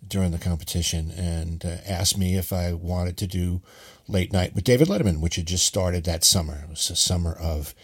during 0.06 0.30
the 0.30 0.38
competition, 0.38 1.10
and 1.10 1.64
uh, 1.64 1.78
asked 1.84 2.16
me 2.16 2.36
if 2.36 2.52
I 2.52 2.72
wanted 2.72 3.16
to 3.16 3.26
do 3.26 3.60
late 4.06 4.32
night 4.32 4.54
with 4.54 4.62
David 4.62 4.86
Letterman, 4.86 5.20
which 5.20 5.34
had 5.34 5.46
just 5.46 5.66
started 5.66 6.04
that 6.04 6.22
summer. 6.22 6.60
It 6.62 6.70
was 6.70 6.86
the 6.86 6.94
summer 6.94 7.32
of 7.32 7.74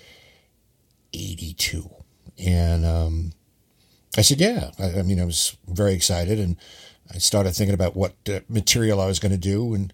'82, 1.12 1.90
and 2.38 2.86
um, 2.86 3.32
I 4.16 4.22
said, 4.22 4.40
"Yeah." 4.40 4.70
I, 4.78 5.00
I 5.00 5.02
mean, 5.02 5.20
I 5.20 5.24
was 5.24 5.56
very 5.66 5.92
excited, 5.92 6.38
and 6.38 6.56
I 7.12 7.18
started 7.18 7.56
thinking 7.56 7.74
about 7.74 7.96
what 7.96 8.14
uh, 8.28 8.40
material 8.48 9.00
I 9.00 9.06
was 9.06 9.18
going 9.18 9.32
to 9.32 9.38
do, 9.38 9.74
and 9.74 9.92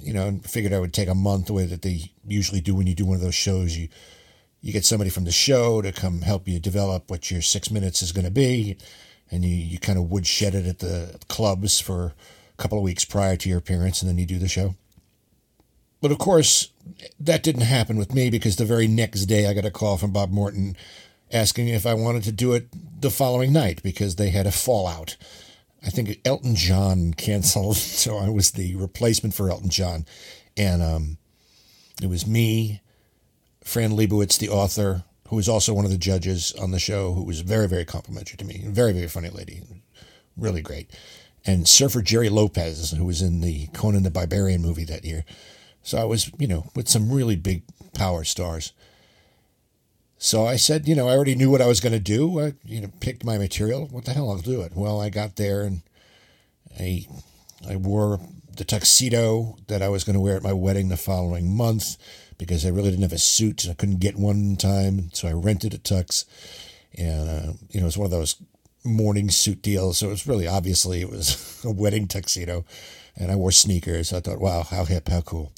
you 0.00 0.12
know, 0.12 0.26
and 0.26 0.44
figured 0.44 0.72
I 0.72 0.80
would 0.80 0.94
take 0.94 1.08
a 1.08 1.14
month 1.14 1.46
the 1.46 1.52
way 1.52 1.66
that 1.66 1.82
they 1.82 2.10
usually 2.26 2.60
do 2.60 2.74
when 2.74 2.88
you 2.88 2.96
do 2.96 3.06
one 3.06 3.14
of 3.14 3.22
those 3.22 3.36
shows. 3.36 3.76
You 3.76 3.88
you 4.60 4.72
get 4.72 4.84
somebody 4.84 5.10
from 5.10 5.24
the 5.24 5.32
show 5.32 5.80
to 5.82 5.92
come 5.92 6.22
help 6.22 6.48
you 6.48 6.58
develop 6.58 7.10
what 7.10 7.30
your 7.30 7.42
six 7.42 7.70
minutes 7.70 8.02
is 8.02 8.12
going 8.12 8.24
to 8.24 8.30
be, 8.30 8.76
and 9.30 9.44
you, 9.44 9.54
you 9.54 9.78
kind 9.78 9.98
of 9.98 10.10
woodshed 10.10 10.54
it 10.54 10.66
at 10.66 10.78
the 10.80 11.18
clubs 11.28 11.80
for 11.80 12.14
a 12.52 12.62
couple 12.62 12.78
of 12.78 12.84
weeks 12.84 13.04
prior 13.04 13.36
to 13.36 13.48
your 13.48 13.58
appearance, 13.58 14.02
and 14.02 14.08
then 14.08 14.18
you 14.18 14.26
do 14.26 14.38
the 14.38 14.48
show. 14.48 14.74
But 16.00 16.12
of 16.12 16.18
course, 16.18 16.70
that 17.18 17.42
didn't 17.42 17.62
happen 17.62 17.96
with 17.96 18.14
me 18.14 18.30
because 18.30 18.56
the 18.56 18.64
very 18.64 18.86
next 18.86 19.26
day 19.26 19.46
I 19.46 19.54
got 19.54 19.64
a 19.64 19.70
call 19.70 19.96
from 19.96 20.12
Bob 20.12 20.30
Morton 20.30 20.76
asking 21.32 21.68
if 21.68 21.86
I 21.86 21.94
wanted 21.94 22.22
to 22.24 22.32
do 22.32 22.52
it 22.52 22.68
the 23.00 23.10
following 23.10 23.52
night 23.52 23.82
because 23.82 24.16
they 24.16 24.30
had 24.30 24.46
a 24.46 24.52
fallout. 24.52 25.16
I 25.84 25.90
think 25.90 26.20
Elton 26.24 26.54
John 26.54 27.14
canceled, 27.14 27.76
so 27.76 28.18
I 28.18 28.28
was 28.28 28.52
the 28.52 28.74
replacement 28.76 29.34
for 29.34 29.50
Elton 29.50 29.70
John. 29.70 30.06
And 30.56 30.82
um, 30.82 31.18
it 32.02 32.08
was 32.08 32.26
me, 32.26 32.80
Fran 33.68 33.90
Lebowitz, 33.90 34.38
the 34.38 34.48
author, 34.48 35.04
who 35.28 35.36
was 35.36 35.46
also 35.46 35.74
one 35.74 35.84
of 35.84 35.90
the 35.90 35.98
judges 35.98 36.52
on 36.54 36.70
the 36.70 36.78
show, 36.78 37.12
who 37.12 37.22
was 37.22 37.42
very, 37.42 37.68
very 37.68 37.84
complimentary 37.84 38.38
to 38.38 38.44
me. 38.46 38.64
Very, 38.66 38.92
very 38.94 39.08
funny 39.08 39.28
lady. 39.28 39.62
Really 40.38 40.62
great. 40.62 40.90
And 41.44 41.68
surfer 41.68 42.00
Gerry 42.00 42.30
Lopez, 42.30 42.92
who 42.92 43.04
was 43.04 43.20
in 43.20 43.42
the 43.42 43.66
Conan 43.74 44.04
the 44.04 44.10
Barbarian 44.10 44.62
movie 44.62 44.84
that 44.84 45.04
year. 45.04 45.26
So 45.82 45.98
I 45.98 46.04
was, 46.04 46.30
you 46.38 46.48
know, 46.48 46.70
with 46.74 46.88
some 46.88 47.12
really 47.12 47.36
big 47.36 47.62
power 47.92 48.24
stars. 48.24 48.72
So 50.16 50.46
I 50.46 50.56
said, 50.56 50.88
you 50.88 50.94
know, 50.94 51.06
I 51.06 51.12
already 51.12 51.34
knew 51.34 51.50
what 51.50 51.60
I 51.60 51.66
was 51.66 51.80
going 51.80 51.92
to 51.92 52.00
do. 52.00 52.40
I, 52.40 52.54
you 52.64 52.80
know, 52.80 52.90
picked 53.00 53.22
my 53.22 53.36
material. 53.36 53.86
What 53.88 54.06
the 54.06 54.14
hell, 54.14 54.30
I'll 54.30 54.38
do 54.38 54.62
it. 54.62 54.72
Well, 54.74 54.98
I 54.98 55.10
got 55.10 55.36
there 55.36 55.60
and 55.60 55.82
I, 56.80 57.06
I 57.68 57.76
wore 57.76 58.18
the 58.56 58.64
tuxedo 58.64 59.58
that 59.66 59.82
I 59.82 59.90
was 59.90 60.04
going 60.04 60.14
to 60.14 60.20
wear 60.20 60.36
at 60.36 60.42
my 60.42 60.54
wedding 60.54 60.88
the 60.88 60.96
following 60.96 61.54
month 61.54 61.98
because 62.38 62.64
I 62.64 62.70
really 62.70 62.90
didn't 62.90 63.02
have 63.02 63.12
a 63.12 63.18
suit. 63.18 63.66
I 63.68 63.74
couldn't 63.74 64.00
get 64.00 64.16
one 64.16 64.56
time, 64.56 65.10
so 65.12 65.28
I 65.28 65.32
rented 65.32 65.74
a 65.74 65.78
tux, 65.78 66.24
and 66.96 67.28
uh, 67.28 67.52
you 67.70 67.80
know, 67.80 67.84
it 67.84 67.84
was 67.84 67.98
one 67.98 68.06
of 68.06 68.10
those 68.10 68.36
morning 68.84 69.28
suit 69.28 69.60
deals. 69.60 69.98
So 69.98 70.06
it 70.06 70.10
was 70.10 70.26
really 70.26 70.46
obviously 70.46 71.00
it 71.00 71.10
was 71.10 71.60
a 71.64 71.70
wedding 71.70 72.08
tuxedo, 72.08 72.64
and 73.16 73.30
I 73.30 73.36
wore 73.36 73.52
sneakers. 73.52 74.12
I 74.12 74.20
thought, 74.20 74.40
wow, 74.40 74.62
how 74.62 74.84
hip, 74.84 75.08
how 75.08 75.20
cool, 75.20 75.52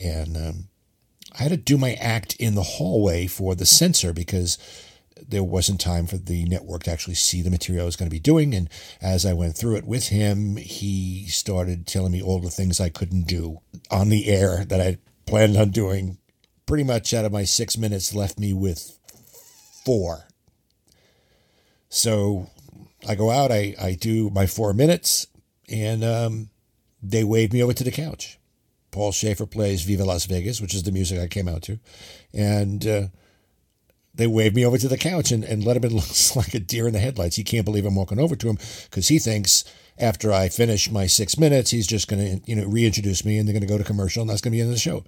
and 0.00 0.36
um, 0.36 0.68
I 1.38 1.44
had 1.44 1.52
to 1.52 1.56
do 1.56 1.78
my 1.78 1.94
act 1.94 2.34
in 2.36 2.54
the 2.54 2.62
hallway 2.62 3.26
for 3.26 3.54
the 3.54 3.66
censor 3.66 4.12
because 4.12 4.58
there 5.28 5.44
wasn't 5.44 5.80
time 5.80 6.06
for 6.06 6.16
the 6.16 6.44
network 6.44 6.84
to 6.84 6.90
actually 6.90 7.14
see 7.14 7.42
the 7.42 7.50
material 7.50 7.84
I 7.84 7.86
was 7.86 7.96
going 7.96 8.08
to 8.08 8.14
be 8.14 8.20
doing. 8.20 8.54
And 8.54 8.68
as 9.00 9.24
I 9.24 9.32
went 9.32 9.56
through 9.56 9.76
it 9.76 9.84
with 9.84 10.08
him, 10.08 10.56
he 10.56 11.26
started 11.28 11.86
telling 11.86 12.12
me 12.12 12.22
all 12.22 12.40
the 12.40 12.50
things 12.50 12.80
I 12.80 12.88
couldn't 12.88 13.26
do 13.26 13.60
on 13.90 14.08
the 14.08 14.26
air 14.26 14.64
that 14.64 14.80
I 14.80 14.98
planned 15.26 15.56
on 15.56 15.70
doing. 15.70 16.18
Pretty 16.72 16.84
much 16.84 17.12
out 17.12 17.26
of 17.26 17.32
my 17.32 17.44
six 17.44 17.76
minutes, 17.76 18.14
left 18.14 18.38
me 18.38 18.54
with 18.54 18.98
four. 19.84 20.26
So 21.90 22.48
I 23.06 23.14
go 23.14 23.30
out, 23.30 23.52
I, 23.52 23.74
I 23.78 23.92
do 23.92 24.30
my 24.30 24.46
four 24.46 24.72
minutes, 24.72 25.26
and 25.68 26.02
um, 26.02 26.48
they 27.02 27.24
wave 27.24 27.52
me 27.52 27.62
over 27.62 27.74
to 27.74 27.84
the 27.84 27.90
couch. 27.90 28.38
Paul 28.90 29.12
Shaffer 29.12 29.44
plays 29.44 29.82
Viva 29.82 30.02
Las 30.02 30.24
Vegas, 30.24 30.62
which 30.62 30.72
is 30.72 30.82
the 30.82 30.92
music 30.92 31.20
I 31.20 31.26
came 31.26 31.46
out 31.46 31.60
to. 31.64 31.78
And 32.32 32.86
uh, 32.86 33.02
they 34.14 34.26
waved 34.26 34.56
me 34.56 34.64
over 34.64 34.78
to 34.78 34.88
the 34.88 34.96
couch, 34.96 35.30
and, 35.30 35.44
and 35.44 35.64
Letterman 35.64 35.92
looks 35.92 36.34
like 36.34 36.54
a 36.54 36.58
deer 36.58 36.86
in 36.86 36.94
the 36.94 37.00
headlights. 37.00 37.36
He 37.36 37.44
can't 37.44 37.66
believe 37.66 37.84
I'm 37.84 37.96
walking 37.96 38.18
over 38.18 38.34
to 38.34 38.48
him 38.48 38.56
because 38.84 39.08
he 39.08 39.18
thinks 39.18 39.64
after 39.98 40.32
I 40.32 40.48
finish 40.48 40.90
my 40.90 41.06
six 41.06 41.38
minutes, 41.38 41.70
he's 41.70 41.86
just 41.86 42.08
going 42.08 42.40
to 42.40 42.50
you 42.50 42.56
know 42.56 42.66
reintroduce 42.66 43.26
me, 43.26 43.36
and 43.36 43.46
they're 43.46 43.52
going 43.52 43.60
to 43.60 43.68
go 43.68 43.76
to 43.76 43.84
commercial, 43.84 44.22
and 44.22 44.30
that's 44.30 44.40
going 44.40 44.52
to 44.52 44.56
be 44.56 44.60
the 44.60 44.62
end 44.62 44.70
of 44.70 44.76
the 44.76 44.80
show. 44.80 45.04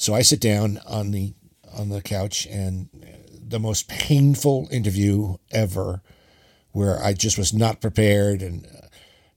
So 0.00 0.14
I 0.14 0.22
sit 0.22 0.40
down 0.40 0.80
on 0.86 1.10
the 1.10 1.34
on 1.76 1.90
the 1.90 2.00
couch, 2.00 2.46
and 2.46 2.88
the 3.46 3.60
most 3.60 3.86
painful 3.86 4.66
interview 4.70 5.36
ever, 5.50 6.00
where 6.72 6.98
I 7.04 7.12
just 7.12 7.36
was 7.36 7.52
not 7.52 7.82
prepared, 7.82 8.40
and 8.40 8.66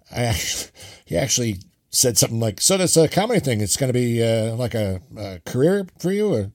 I 0.10 0.32
he 1.06 1.17
actually 1.17 1.58
said 1.89 2.17
something 2.17 2.39
like, 2.39 2.62
"So 2.62 2.78
this 2.78 2.95
a 2.95 3.10
comedy 3.10 3.41
thing, 3.41 3.60
it's 3.60 3.76
going 3.76 3.89
to 3.89 3.93
be 3.93 4.23
uh, 4.23 4.56
like 4.56 4.73
a, 4.73 5.02
a, 5.17 5.41
career 5.45 5.86
for 5.99 6.13
you, 6.13 6.34
or 6.34 6.52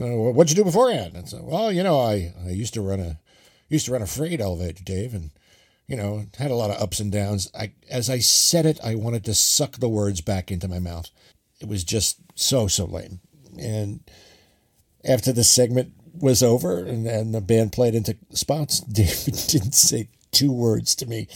uh, 0.00 0.32
what'd 0.32 0.50
you 0.50 0.56
do 0.56 0.64
beforehand?" 0.64 1.14
And 1.14 1.28
so, 1.28 1.42
well, 1.42 1.70
you 1.70 1.82
know, 1.82 2.00
I, 2.00 2.32
I 2.46 2.52
used 2.52 2.72
to 2.72 2.80
run 2.80 3.00
a 3.00 3.20
used 3.68 3.84
to 3.84 3.92
run 3.92 4.00
a 4.00 4.06
freight 4.06 4.40
elevator, 4.40 4.82
Dave, 4.82 5.12
and 5.12 5.30
you 5.86 5.96
know, 5.98 6.24
had 6.38 6.50
a 6.50 6.54
lot 6.54 6.70
of 6.70 6.80
ups 6.80 7.00
and 7.00 7.12
downs. 7.12 7.50
I 7.54 7.72
as 7.90 8.08
I 8.08 8.20
said 8.20 8.64
it, 8.64 8.80
I 8.82 8.94
wanted 8.94 9.26
to 9.26 9.34
suck 9.34 9.72
the 9.72 9.90
words 9.90 10.22
back 10.22 10.50
into 10.50 10.68
my 10.68 10.78
mouth. 10.78 11.10
It 11.64 11.70
was 11.70 11.82
just 11.82 12.18
so 12.34 12.66
so 12.66 12.84
lame. 12.84 13.20
And 13.58 14.00
after 15.02 15.32
the 15.32 15.44
segment 15.44 15.94
was 16.12 16.42
over 16.42 16.84
and, 16.84 17.06
and 17.06 17.34
the 17.34 17.40
band 17.40 17.72
played 17.72 17.94
into 17.94 18.18
spots, 18.32 18.80
David 18.92 19.34
didn't 19.48 19.74
say 19.74 20.10
two 20.30 20.52
words 20.52 20.94
to 20.96 21.06
me 21.06 21.26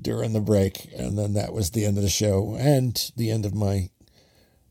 during 0.00 0.34
the 0.34 0.40
break, 0.40 0.92
and 0.94 1.18
then 1.18 1.32
that 1.32 1.54
was 1.54 1.70
the 1.70 1.86
end 1.86 1.96
of 1.96 2.02
the 2.02 2.10
show 2.10 2.54
and 2.58 3.12
the 3.16 3.30
end 3.30 3.46
of 3.46 3.54
my 3.54 3.88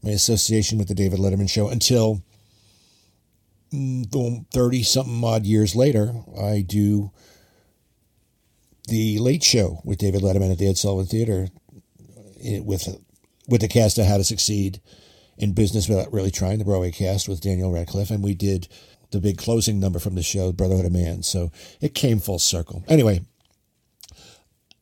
my 0.04 0.12
association 0.12 0.78
with 0.78 0.88
the 0.88 0.96
David 0.96 1.20
Letterman 1.20 1.50
show 1.50 1.68
until 1.68 2.22
thirty 4.54 4.84
something 4.84 5.24
odd 5.24 5.48
years 5.48 5.76
later, 5.76 6.14
I 6.40 6.62
do 6.62 7.12
the 8.88 9.18
Late 9.18 9.44
Show 9.44 9.82
with 9.84 9.98
David 9.98 10.22
Letterman 10.22 10.52
at 10.52 10.60
the 10.60 10.68
Ed 10.68 10.78
Sullivan 10.78 11.08
Theater 11.08 11.48
eh, 12.44 12.60
with 12.60 12.88
with 13.52 13.62
the 13.62 13.68
cast 13.68 13.98
of 13.98 14.06
How 14.06 14.18
to 14.18 14.24
Succeed 14.24 14.80
in 15.38 15.54
Business 15.54 15.90
Without 15.90 16.12
Really 16.14 16.32
Trying, 16.32 16.58
the 16.60 16.66
Broadway 16.66 16.92
cast 16.92 17.28
with 17.28 17.42
Daniel 17.42 17.72
Radcliffe, 17.72 18.10
and 18.10 18.24
we 18.24 18.34
did 18.34 18.70
the 19.12 19.20
big 19.20 19.38
closing 19.38 19.80
number 19.80 20.00
from 20.00 20.16
the 20.16 20.24
show, 20.24 20.54
Brotherhood 20.54 20.86
of 20.86 20.94
Man. 20.94 21.22
So 21.22 21.52
it 21.82 21.94
came 21.94 22.20
full 22.20 22.40
circle. 22.40 22.84
Anyway, 22.88 23.22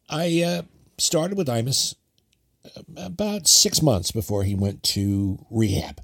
I 0.08 0.44
uh, 0.44 0.62
started 1.00 1.36
with 1.36 1.48
Imus 1.48 1.96
about 2.96 3.48
six 3.48 3.82
months 3.82 4.12
before 4.12 4.44
he 4.44 4.54
went 4.54 4.84
to 4.84 5.44
rehab. 5.50 6.00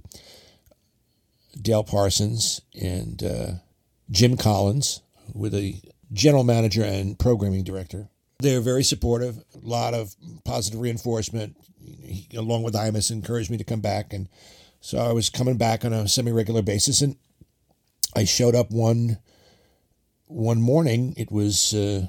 Dale 1.61 1.83
Parsons 1.83 2.61
and 2.81 3.23
uh, 3.23 3.47
Jim 4.09 4.37
Collins 4.37 5.01
were 5.33 5.49
the 5.49 5.79
general 6.11 6.43
manager 6.43 6.83
and 6.83 7.17
programming 7.19 7.63
director. 7.63 8.09
They 8.39 8.55
were 8.55 8.61
very 8.61 8.83
supportive, 8.83 9.37
a 9.37 9.67
lot 9.67 9.93
of 9.93 10.15
positive 10.43 10.79
reinforcement, 10.79 11.55
he, 12.03 12.27
along 12.35 12.63
with 12.63 12.73
Imus, 12.73 13.11
encouraged 13.11 13.51
me 13.51 13.57
to 13.57 13.63
come 13.63 13.81
back. 13.81 14.13
And 14.13 14.27
so 14.81 14.97
I 14.97 15.13
was 15.13 15.29
coming 15.29 15.57
back 15.57 15.85
on 15.85 15.93
a 15.93 16.07
semi 16.07 16.31
regular 16.31 16.61
basis. 16.61 17.01
And 17.01 17.15
I 18.15 18.23
showed 18.25 18.55
up 18.55 18.71
one 18.71 19.19
one 20.27 20.61
morning. 20.61 21.13
It 21.17 21.31
was 21.31 21.73
uh, 21.73 22.07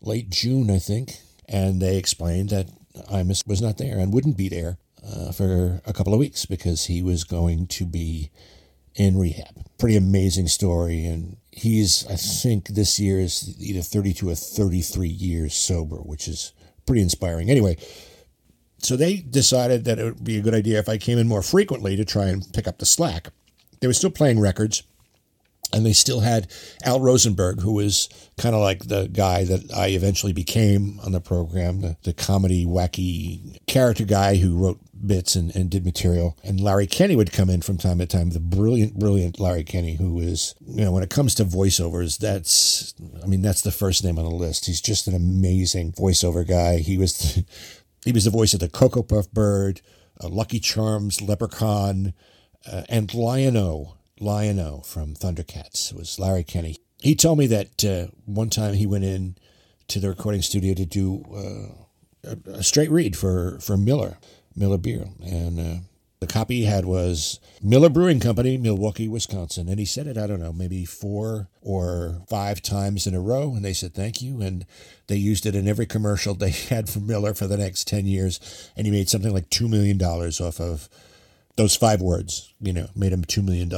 late 0.00 0.30
June, 0.30 0.70
I 0.70 0.78
think, 0.78 1.16
and 1.48 1.80
they 1.80 1.96
explained 1.96 2.50
that 2.50 2.68
Imus 3.10 3.46
was 3.46 3.62
not 3.62 3.78
there 3.78 3.98
and 3.98 4.12
wouldn't 4.12 4.36
be 4.36 4.48
there 4.48 4.78
uh, 5.06 5.32
for 5.32 5.80
a 5.86 5.92
couple 5.92 6.12
of 6.12 6.20
weeks 6.20 6.46
because 6.46 6.86
he 6.86 7.02
was 7.02 7.24
going 7.24 7.66
to 7.68 7.86
be 7.86 8.30
in 8.94 9.18
rehab. 9.18 9.64
Pretty 9.78 9.96
amazing 9.96 10.48
story. 10.48 11.06
And 11.06 11.36
he's, 11.52 12.06
I 12.08 12.16
think, 12.16 12.68
this 12.68 12.98
year 12.98 13.18
is 13.18 13.56
either 13.60 13.82
32 13.82 14.28
or 14.28 14.34
33 14.34 15.08
years 15.08 15.54
sober, 15.54 15.96
which 15.96 16.28
is 16.28 16.52
pretty 16.86 17.02
inspiring. 17.02 17.50
Anyway, 17.50 17.76
so 18.82 18.96
they 18.96 19.16
decided 19.16 19.84
that 19.84 19.98
it 19.98 20.04
would 20.04 20.24
be 20.24 20.38
a 20.38 20.42
good 20.42 20.54
idea 20.54 20.78
if 20.78 20.88
I 20.88 20.98
came 20.98 21.18
in 21.18 21.28
more 21.28 21.42
frequently 21.42 21.96
to 21.96 22.04
try 22.04 22.26
and 22.26 22.44
pick 22.52 22.66
up 22.66 22.78
the 22.78 22.86
slack. 22.86 23.28
They 23.80 23.86
were 23.86 23.92
still 23.92 24.10
playing 24.10 24.40
records, 24.40 24.82
and 25.72 25.86
they 25.86 25.92
still 25.92 26.20
had 26.20 26.50
Al 26.84 27.00
Rosenberg, 27.00 27.60
who 27.60 27.72
was 27.72 28.08
kind 28.36 28.54
of 28.54 28.60
like 28.60 28.86
the 28.86 29.08
guy 29.08 29.44
that 29.44 29.72
I 29.72 29.88
eventually 29.88 30.32
became 30.32 30.98
on 31.00 31.12
the 31.12 31.20
program, 31.20 31.80
the, 31.80 31.96
the 32.02 32.12
comedy, 32.12 32.66
wacky 32.66 33.58
character 33.66 34.04
guy 34.04 34.36
who 34.36 34.56
wrote 34.56 34.80
bits 35.06 35.34
and, 35.34 35.54
and 35.56 35.70
did 35.70 35.84
material. 35.84 36.36
And 36.42 36.60
Larry 36.60 36.86
Kenney 36.86 37.16
would 37.16 37.32
come 37.32 37.48
in 37.48 37.62
from 37.62 37.78
time 37.78 37.98
to 37.98 38.06
time, 38.06 38.30
the 38.30 38.40
brilliant, 38.40 38.98
brilliant 38.98 39.40
Larry 39.40 39.64
Kenney, 39.64 39.94
who 39.94 40.18
is, 40.18 40.54
you 40.66 40.84
know, 40.84 40.92
when 40.92 41.02
it 41.02 41.10
comes 41.10 41.34
to 41.36 41.44
voiceovers, 41.44 42.18
that's, 42.18 42.92
I 43.22 43.26
mean, 43.26 43.40
that's 43.40 43.62
the 43.62 43.72
first 43.72 44.04
name 44.04 44.18
on 44.18 44.24
the 44.24 44.30
list. 44.30 44.66
He's 44.66 44.80
just 44.80 45.06
an 45.06 45.14
amazing 45.14 45.92
voiceover 45.92 46.46
guy. 46.46 46.78
He 46.78 46.98
was, 46.98 47.42
he 48.04 48.12
was 48.12 48.24
the 48.24 48.30
voice 48.30 48.54
of 48.54 48.60
the 48.60 48.68
Cocoa 48.68 49.02
Puff 49.02 49.30
Bird, 49.30 49.80
uh, 50.22 50.28
Lucky 50.28 50.60
Charms, 50.60 51.20
Leprechaun, 51.20 52.14
uh, 52.70 52.82
and 52.88 53.12
Lion-O, 53.12 53.96
Lion-O 54.18 54.80
from 54.80 55.14
Thundercats. 55.14 55.92
It 55.92 55.96
was 55.96 56.18
Larry 56.18 56.44
Kenney. 56.44 56.78
He 57.02 57.14
told 57.14 57.38
me 57.38 57.46
that 57.46 57.84
uh, 57.84 58.10
one 58.26 58.50
time 58.50 58.74
he 58.74 58.86
went 58.86 59.04
in 59.04 59.36
to 59.88 59.98
the 59.98 60.08
recording 60.08 60.42
studio 60.42 60.74
to 60.74 60.86
do 60.86 61.24
uh, 61.34 62.30
a, 62.30 62.58
a 62.58 62.62
straight 62.62 62.90
read 62.90 63.16
for, 63.16 63.58
for 63.60 63.76
Miller, 63.76 64.18
Miller 64.54 64.78
Beer. 64.78 65.06
And 65.22 65.58
uh, 65.58 65.80
the 66.20 66.26
copy 66.26 66.60
he 66.60 66.64
had 66.64 66.84
was 66.84 67.40
Miller 67.62 67.88
Brewing 67.88 68.20
Company, 68.20 68.58
Milwaukee, 68.58 69.08
Wisconsin. 69.08 69.70
And 69.70 69.78
he 69.78 69.86
said 69.86 70.06
it, 70.06 70.18
I 70.18 70.26
don't 70.26 70.40
know, 70.40 70.52
maybe 70.52 70.84
four 70.84 71.48
or 71.62 72.20
five 72.28 72.60
times 72.60 73.06
in 73.06 73.14
a 73.14 73.20
row. 73.20 73.54
And 73.54 73.64
they 73.64 73.72
said 73.72 73.94
thank 73.94 74.20
you. 74.20 74.42
And 74.42 74.66
they 75.06 75.16
used 75.16 75.46
it 75.46 75.54
in 75.54 75.66
every 75.66 75.86
commercial 75.86 76.34
they 76.36 76.50
had 76.50 76.90
for 76.90 77.00
Miller 77.00 77.32
for 77.32 77.46
the 77.46 77.56
next 77.56 77.88
10 77.88 78.04
years. 78.04 78.70
And 78.76 78.86
he 78.86 78.92
made 78.92 79.08
something 79.08 79.32
like 79.32 79.48
$2 79.48 79.68
million 79.68 80.00
off 80.00 80.60
of 80.60 80.90
those 81.56 81.74
five 81.74 82.02
words, 82.02 82.52
you 82.60 82.74
know, 82.74 82.88
made 82.94 83.12
him 83.12 83.24
$2 83.24 83.42
million. 83.42 83.72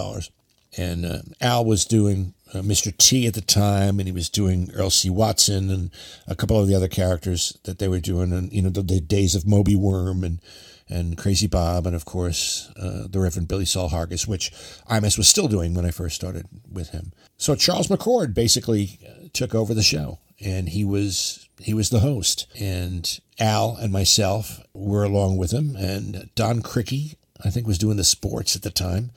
And 0.77 1.07
uh, 1.07 1.19
Al 1.41 1.65
was 1.65 1.85
doing 1.85 2.35
uh, 2.53 2.59
Mr. 2.59 2.97
T 2.97 3.27
at 3.27 3.35
the 3.35 3.41
time, 3.41 3.99
and 3.99 4.09
he 4.09 4.13
was 4.13 4.29
doing 4.29 4.71
Earl 4.75 4.91
C. 4.91 5.11
Watson 5.11 5.71
and 5.71 5.91
a 6.27 6.35
couple 6.35 6.59
of 6.59 6.67
the 6.67 6.75
other 6.75 6.89
characters 6.89 7.59
that 7.65 7.79
they 7.79 7.89
were 7.89 8.01
doing, 8.01 8.33
and, 8.33 8.53
you 8.53 8.63
know, 8.63 8.71
the, 8.71 8.83
the 8.83 9.01
days 9.01 9.35
of 9.35 9.47
Moby 9.47 9.77
Worm 9.77 10.25
and 10.25 10.41
and 10.93 11.17
Crazy 11.17 11.47
Bob, 11.47 11.87
and 11.87 11.97
of 11.97 12.05
course, 12.05 12.71
uh, 12.77 13.07
the 13.09 13.21
Reverend 13.21 13.49
Billy 13.49 13.65
Sol 13.65 13.91
Hargus, 13.91 14.29
which 14.29 14.53
Imus 14.91 15.17
was 15.17 15.29
still 15.29 15.49
doing 15.49 15.75
when 15.75 15.87
I 15.87 15.91
first 15.91 16.15
started 16.15 16.47
with 16.71 16.91
him. 16.91 17.13
So 17.37 17.55
Charles 17.55 17.89
McCord 17.89 18.35
basically 18.35 18.99
uh, 19.07 19.29
took 19.33 19.55
over 19.55 19.75
the 19.75 19.83
show, 19.83 20.19
and 20.41 20.69
he 20.69 20.85
was 20.85 21.49
he 21.59 21.75
was 21.75 21.91
the 21.91 22.01
host, 22.01 22.47
and 22.61 23.21
Al 23.39 23.77
and 23.77 23.93
myself 23.93 24.61
were 24.75 25.05
along 25.05 25.39
with 25.39 25.53
him, 25.53 25.75
and 25.77 26.31
Don 26.35 26.63
Criqui, 26.63 27.17
I 27.45 27.51
think, 27.51 27.67
was 27.67 27.79
doing 27.79 27.97
the 27.97 28.05
sports 28.05 28.55
at 28.55 28.63
the 28.63 28.71
time. 28.71 29.11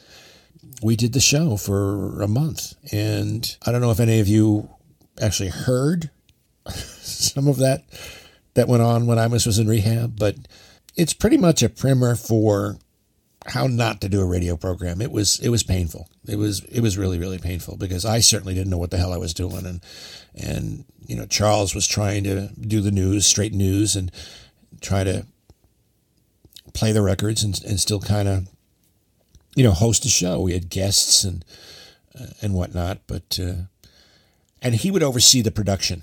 We 0.82 0.96
did 0.96 1.14
the 1.14 1.20
show 1.20 1.58
for 1.58 2.22
a 2.22 2.28
month, 2.28 2.74
and 2.92 3.56
I 3.66 3.72
don't 3.72 3.82
know 3.82 3.92
if 3.92 4.00
any 4.00 4.20
of 4.20 4.28
you 4.28 4.70
actually 5.22 5.50
heard 5.50 6.10
some 6.70 7.48
of 7.48 7.58
that 7.58 7.84
that 8.56 8.68
went 8.68 8.84
on 8.84 9.06
when 9.06 9.18
Imus 9.18 9.46
was 9.46 9.60
in 9.60 9.68
rehab, 9.68 10.18
but 10.18 10.36
it's 10.96 11.14
pretty 11.14 11.38
much 11.38 11.62
a 11.62 11.70
primer 11.70 12.16
for 12.16 12.78
how 13.48 13.68
not 13.68 14.02
to 14.02 14.10
do 14.10 14.22
a 14.22 14.26
radio 14.26 14.56
program. 14.56 15.02
It 15.02 15.12
was 15.12 15.40
it 15.40 15.50
was 15.50 15.64
painful. 15.64 16.10
It 16.28 16.38
was 16.38 16.64
it 16.66 16.82
was 16.82 16.98
really 16.98 17.20
really 17.20 17.38
painful 17.38 17.78
because 17.78 18.06
I 18.06 18.20
certainly 18.20 18.54
didn't 18.54 18.70
know 18.72 18.78
what 18.78 18.92
the 18.92 18.98
hell 18.98 19.14
I 19.14 19.18
was 19.18 19.34
doing, 19.34 19.66
and 19.66 19.82
and 20.34 20.86
you 21.06 21.16
know 21.16 21.26
Charles 21.26 21.76
was 21.76 21.88
trying 21.88 22.24
to 22.24 22.50
do 22.60 22.82
the 22.82 22.92
news, 22.92 23.26
straight 23.26 23.54
news, 23.54 23.96
and 23.96 24.12
try 24.82 25.04
to 25.04 25.26
play 26.74 26.92
the 26.92 27.02
records 27.02 27.44
and 27.44 27.62
and 27.64 27.80
still 27.80 28.00
kind 28.00 28.28
of 28.28 28.48
you 29.56 29.64
know 29.64 29.72
host 29.72 30.06
a 30.06 30.10
show. 30.10 30.42
We 30.42 30.54
had 30.54 30.70
guests 30.70 31.24
and 31.24 31.46
uh, 32.20 32.28
and 32.42 32.54
whatnot, 32.54 33.02
but 33.06 33.40
uh, 33.40 33.68
and 34.62 34.76
he 34.76 34.90
would 34.90 35.04
oversee 35.04 35.42
the 35.42 35.52
production 35.52 36.02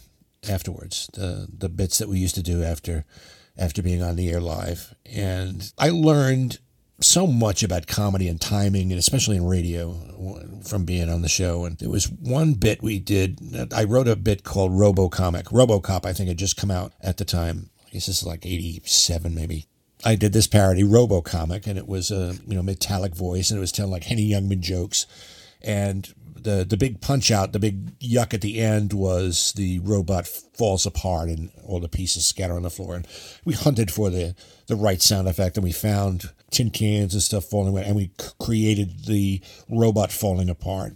afterwards, 0.48 1.11
the 1.14 1.48
the 1.52 1.68
bits 1.68 1.98
that 1.98 2.09
we 2.09 2.18
used 2.18 2.37
to 2.37 2.42
do 2.42 2.62
after 2.62 3.05
after 3.57 3.83
being 3.83 4.03
on 4.03 4.17
the 4.17 4.31
air 4.31 4.41
live. 4.41 4.95
And 5.07 5.73
I 5.79 5.91
learned 5.91 6.59
so 7.01 7.27
much 7.27 7.62
about 7.62 7.87
comedy 7.87 8.29
and 8.29 8.41
timing, 8.41 8.93
and 8.93 8.99
especially 8.99 9.37
in 9.37 9.47
radio 9.47 10.61
from 10.65 10.85
being 10.85 11.09
on 11.11 11.23
the 11.23 11.29
show. 11.29 11.65
And 11.65 11.77
there 11.79 11.91
was 11.91 12.09
one 12.09 12.55
bit 12.55 12.83
we 12.83 12.99
did, 12.99 13.73
I 13.73 13.85
wrote 13.85 14.09
a 14.09 14.17
bit 14.17 14.45
called 14.45 14.73
Robocomic. 14.73 15.45
Robocop, 15.45 16.07
I 16.07 16.12
think, 16.12 16.29
had 16.29 16.38
just 16.38 16.57
come 16.57 16.71
out 16.71 16.93
at 17.01 17.17
the 17.17 17.25
time. 17.25 17.71
I 17.87 17.91
guess 17.91 18.07
this 18.07 18.23
is 18.23 18.27
like 18.27 18.47
87, 18.47 19.35
maybe. 19.35 19.67
I 20.05 20.17
did 20.17 20.33
this 20.33 20.47
parody, 20.47 20.83
Robocomic, 20.83 21.67
and 21.67 21.79
it 21.79 21.87
was 21.87 22.11
a 22.11 22.37
you 22.47 22.55
know 22.57 22.62
metallic 22.62 23.15
voice, 23.15 23.51
and 23.51 23.59
it 23.59 23.61
was 23.61 23.71
telling 23.71 23.93
like 23.93 24.05
Henny 24.05 24.29
Youngman 24.29 24.61
jokes. 24.61 25.07
And 25.61 26.12
the 26.35 26.64
the 26.68 26.77
big 26.77 27.01
punch 27.01 27.31
out, 27.31 27.53
the 27.53 27.59
big 27.59 27.99
yuck 27.99 28.35
at 28.35 28.40
the 28.40 28.61
end 28.61 28.92
was 28.92 29.53
the 29.55 29.79
robot 29.81 30.27
falls 30.27 30.87
apart 30.87 31.29
and 31.29 31.51
all 31.64 31.81
the 31.81 31.88
pieces 31.88 32.27
scatter 32.27 32.55
on 32.55 32.62
the 32.62 32.71
floor. 32.71 32.95
And 32.97 33.07
we 33.45 33.55
hunted 33.55 33.90
for 33.90 34.11
the 34.11 34.35
the 34.66 34.77
right 34.77 35.01
sound 35.01 35.29
effect, 35.29 35.57
and 35.57 35.64
we 35.64 35.73
found 35.73 36.31
tin 36.51 36.71
cans 36.71 37.14
and 37.14 37.23
stuff 37.23 37.45
falling 37.45 37.68
away, 37.68 37.85
and 37.85 37.97
we 37.97 38.11
created 38.40 39.07
the 39.07 39.40
robot 39.68 40.12
falling 40.12 40.51
apart. 40.51 40.95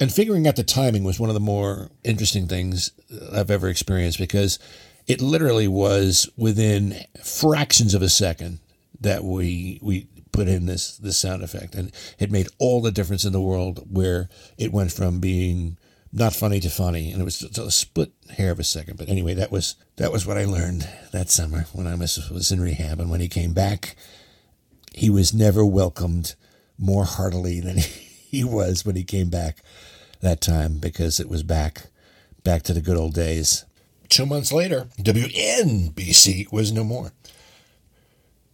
And 0.00 0.12
figuring 0.12 0.46
out 0.46 0.56
the 0.56 0.64
timing 0.64 1.04
was 1.04 1.20
one 1.20 1.30
of 1.30 1.34
the 1.34 1.40
more 1.40 1.90
interesting 2.02 2.48
things 2.48 2.90
I've 3.32 3.50
ever 3.50 3.68
experienced 3.68 4.18
because 4.18 4.58
it 5.06 5.20
literally 5.20 5.68
was 5.68 6.28
within 6.36 6.96
fractions 7.22 7.94
of 7.94 8.02
a 8.02 8.08
second 8.08 8.58
that 9.00 9.22
we 9.22 9.78
we 9.82 10.08
put 10.34 10.48
in 10.48 10.66
this 10.66 10.96
this 10.98 11.16
sound 11.16 11.42
effect, 11.42 11.74
and 11.74 11.92
it 12.18 12.30
made 12.30 12.48
all 12.58 12.82
the 12.82 12.90
difference 12.90 13.24
in 13.24 13.32
the 13.32 13.40
world. 13.40 13.86
Where 13.90 14.28
it 14.58 14.72
went 14.72 14.92
from 14.92 15.20
being 15.20 15.78
not 16.12 16.34
funny 16.34 16.60
to 16.60 16.68
funny, 16.68 17.12
and 17.12 17.20
it 17.20 17.24
was 17.24 17.42
a 17.42 17.70
split 17.70 18.12
hair 18.36 18.50
of 18.50 18.58
a 18.58 18.64
second. 18.64 18.98
But 18.98 19.08
anyway, 19.08 19.34
that 19.34 19.52
was 19.52 19.76
that 19.96 20.12
was 20.12 20.26
what 20.26 20.36
I 20.36 20.44
learned 20.44 20.88
that 21.12 21.30
summer 21.30 21.66
when 21.72 21.86
I 21.86 21.94
was 21.94 22.30
was 22.30 22.50
in 22.50 22.60
rehab, 22.60 23.00
and 23.00 23.10
when 23.10 23.20
he 23.20 23.28
came 23.28 23.52
back, 23.52 23.94
he 24.92 25.08
was 25.08 25.32
never 25.32 25.64
welcomed 25.64 26.34
more 26.76 27.04
heartily 27.04 27.60
than 27.60 27.76
he 27.78 28.42
was 28.42 28.84
when 28.84 28.96
he 28.96 29.04
came 29.04 29.30
back 29.30 29.58
that 30.20 30.40
time 30.40 30.78
because 30.78 31.20
it 31.20 31.28
was 31.28 31.44
back 31.44 31.86
back 32.42 32.62
to 32.64 32.74
the 32.74 32.82
good 32.82 32.96
old 32.96 33.14
days. 33.14 33.64
Two 34.08 34.26
months 34.26 34.52
later, 34.52 34.88
WNBC 34.98 36.52
was 36.52 36.72
no 36.72 36.84
more. 36.84 37.12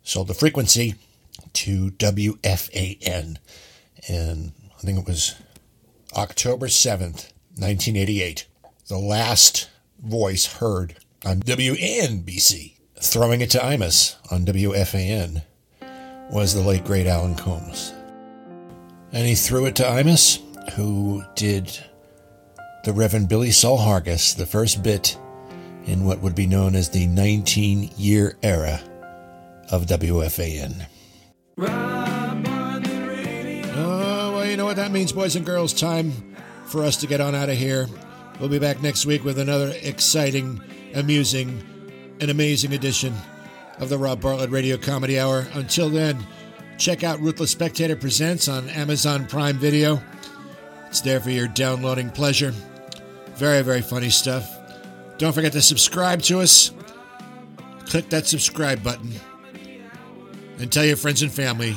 Sold 0.02 0.28
the 0.28 0.34
frequency 0.34 0.94
to 1.54 1.90
WFAN. 1.92 3.36
And 4.08 4.52
I 4.76 4.80
think 4.80 4.98
it 4.98 5.06
was 5.06 5.34
October 6.14 6.66
7th, 6.66 7.32
1988. 7.56 8.46
The 8.88 8.98
last 8.98 9.70
voice 10.02 10.46
heard 10.46 10.96
on 11.24 11.40
WNBC. 11.40 12.76
Throwing 13.02 13.40
it 13.40 13.50
to 13.50 13.58
Imus 13.58 14.16
on 14.30 14.44
WFAN 14.44 15.42
was 16.30 16.54
the 16.54 16.60
late 16.60 16.84
great 16.84 17.06
Alan 17.06 17.34
Colmes. 17.34 17.92
And 19.12 19.26
he 19.26 19.34
threw 19.34 19.66
it 19.66 19.76
to 19.76 19.82
Imus, 19.82 20.40
who 20.74 21.22
did 21.34 21.78
the 22.84 22.92
Reverend 22.92 23.28
Billy 23.28 23.50
Sol 23.50 23.78
Hargus, 23.78 24.36
the 24.36 24.46
first 24.46 24.82
bit 24.82 25.18
in 25.86 26.04
what 26.04 26.20
would 26.20 26.34
be 26.34 26.46
known 26.46 26.74
as 26.74 26.90
the 26.90 27.06
19 27.06 27.90
year 27.96 28.36
era 28.42 28.80
of 29.70 29.86
WFAN. 29.86 30.86
Oh, 31.68 33.22
well, 34.34 34.46
you 34.46 34.56
know 34.56 34.64
what 34.64 34.76
that 34.76 34.90
means, 34.90 35.12
boys 35.12 35.36
and 35.36 35.44
girls. 35.44 35.74
Time 35.74 36.12
for 36.66 36.82
us 36.82 36.96
to 36.98 37.06
get 37.06 37.20
on 37.20 37.34
out 37.34 37.48
of 37.48 37.56
here. 37.56 37.86
We'll 38.38 38.48
be 38.48 38.58
back 38.58 38.80
next 38.82 39.04
week 39.06 39.24
with 39.24 39.38
another 39.38 39.74
exciting, 39.82 40.60
amusing, 40.94 41.62
and 42.20 42.30
amazing 42.30 42.72
edition 42.72 43.14
of 43.78 43.88
the 43.88 43.98
Rob 43.98 44.20
Bartlett 44.20 44.50
Radio 44.50 44.76
Comedy 44.76 45.18
Hour. 45.20 45.46
Until 45.52 45.90
then, 45.90 46.26
check 46.78 47.04
out 47.04 47.20
Ruthless 47.20 47.50
Spectator 47.50 47.96
Presents 47.96 48.48
on 48.48 48.68
Amazon 48.70 49.26
Prime 49.26 49.58
Video. 49.58 50.00
It's 50.88 51.00
there 51.02 51.20
for 51.20 51.30
your 51.30 51.48
downloading 51.48 52.10
pleasure. 52.10 52.52
Very, 53.34 53.62
very 53.62 53.82
funny 53.82 54.10
stuff. 54.10 54.56
Don't 55.18 55.32
forget 55.34 55.52
to 55.52 55.62
subscribe 55.62 56.22
to 56.22 56.40
us. 56.40 56.72
Click 57.86 58.08
that 58.10 58.26
subscribe 58.26 58.82
button 58.82 59.12
and 60.60 60.70
tell 60.70 60.84
your 60.84 60.96
friends 60.96 61.22
and 61.22 61.32
family. 61.32 61.74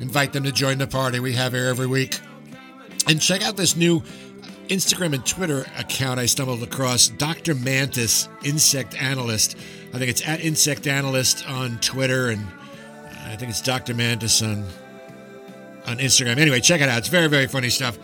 Invite 0.00 0.32
them 0.32 0.44
to 0.44 0.52
join 0.52 0.78
the 0.78 0.86
party 0.86 1.20
we 1.20 1.32
have 1.34 1.52
here 1.52 1.66
every 1.66 1.86
week. 1.86 2.18
And 3.08 3.20
check 3.20 3.42
out 3.42 3.56
this 3.56 3.76
new 3.76 4.02
Instagram 4.68 5.14
and 5.14 5.24
Twitter 5.24 5.66
account 5.76 6.20
I 6.20 6.26
stumbled 6.26 6.62
across 6.62 7.08
Dr. 7.08 7.54
Mantis, 7.54 8.28
insect 8.44 9.00
analyst. 9.00 9.56
I 9.92 9.98
think 9.98 10.10
it's 10.10 10.26
at 10.26 10.40
Insect 10.40 10.86
Analyst 10.86 11.48
on 11.48 11.78
Twitter, 11.78 12.28
and 12.28 12.46
I 13.24 13.36
think 13.36 13.50
it's 13.50 13.62
Dr. 13.62 13.94
Mantis 13.94 14.42
on 14.42 14.64
on 15.86 15.98
Instagram. 15.98 16.36
Anyway, 16.36 16.60
check 16.60 16.82
it 16.82 16.88
out. 16.88 16.98
It's 16.98 17.08
very, 17.08 17.28
very 17.28 17.46
funny 17.46 17.70
stuff. 17.70 17.98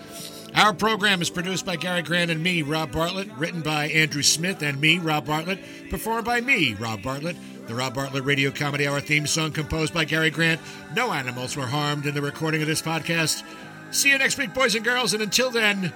Our 0.55 0.72
program 0.72 1.20
is 1.20 1.29
produced 1.29 1.66
by 1.66 1.77
Gary 1.77 2.00
Grant 2.00 2.31
and 2.31 2.42
me, 2.42 2.62
Rob 2.62 2.92
Bartlett, 2.92 3.31
written 3.33 3.61
by 3.61 3.88
Andrew 3.88 4.22
Smith 4.22 4.62
and 4.62 4.81
me, 4.81 4.98
Rob 4.98 5.27
Bartlett, 5.27 5.59
performed 5.90 6.24
by 6.24 6.40
me, 6.40 6.74
Rob 6.74 7.03
Bartlett. 7.03 7.37
The 7.66 7.74
Rob 7.74 7.94
Bartlett 7.94 8.24
Radio 8.24 8.50
Comedy 8.50 8.87
Hour 8.87 9.00
theme 9.00 9.27
song 9.27 9.50
composed 9.50 9.94
by 9.94 10.05
Gary 10.05 10.29
Grant. 10.29 10.61
No 10.94 11.12
animals 11.12 11.57
were 11.57 11.66
harmed 11.66 12.05
in 12.05 12.14
the 12.14 12.20
recording 12.20 12.61
of 12.61 12.66
this 12.68 12.83
podcast. 12.83 13.42
See 13.90 14.11
you 14.11 14.18
next 14.18 14.37
week, 14.37 14.53
boys 14.53 14.74
and 14.74 14.85
girls, 14.85 15.14
and 15.14 15.22
until 15.22 15.50
then, 15.50 15.90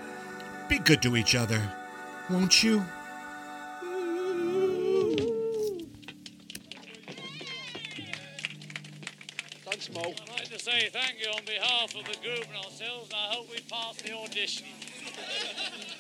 be 0.69 0.79
good 0.79 1.03
to 1.03 1.15
each 1.15 1.35
other, 1.35 1.61
won't 2.31 2.63
you? 2.63 2.83
Thanks, 9.67 9.91
Mo. 9.93 10.01
I'd 10.01 10.29
like 10.31 10.49
to 10.49 10.59
say 10.59 10.89
thank 10.91 11.17
you 11.21 11.31
on 11.31 11.45
behalf 11.45 11.95
of 11.95 12.05
the 12.07 12.17
group 12.27 12.47
and 12.49 12.65
ourselves, 12.65 13.11
and 13.11 13.15
I 13.15 13.35
hope 13.35 13.51
we 13.51 13.61
pass 13.71 13.97
the 13.97 14.17
audition. 14.17 14.67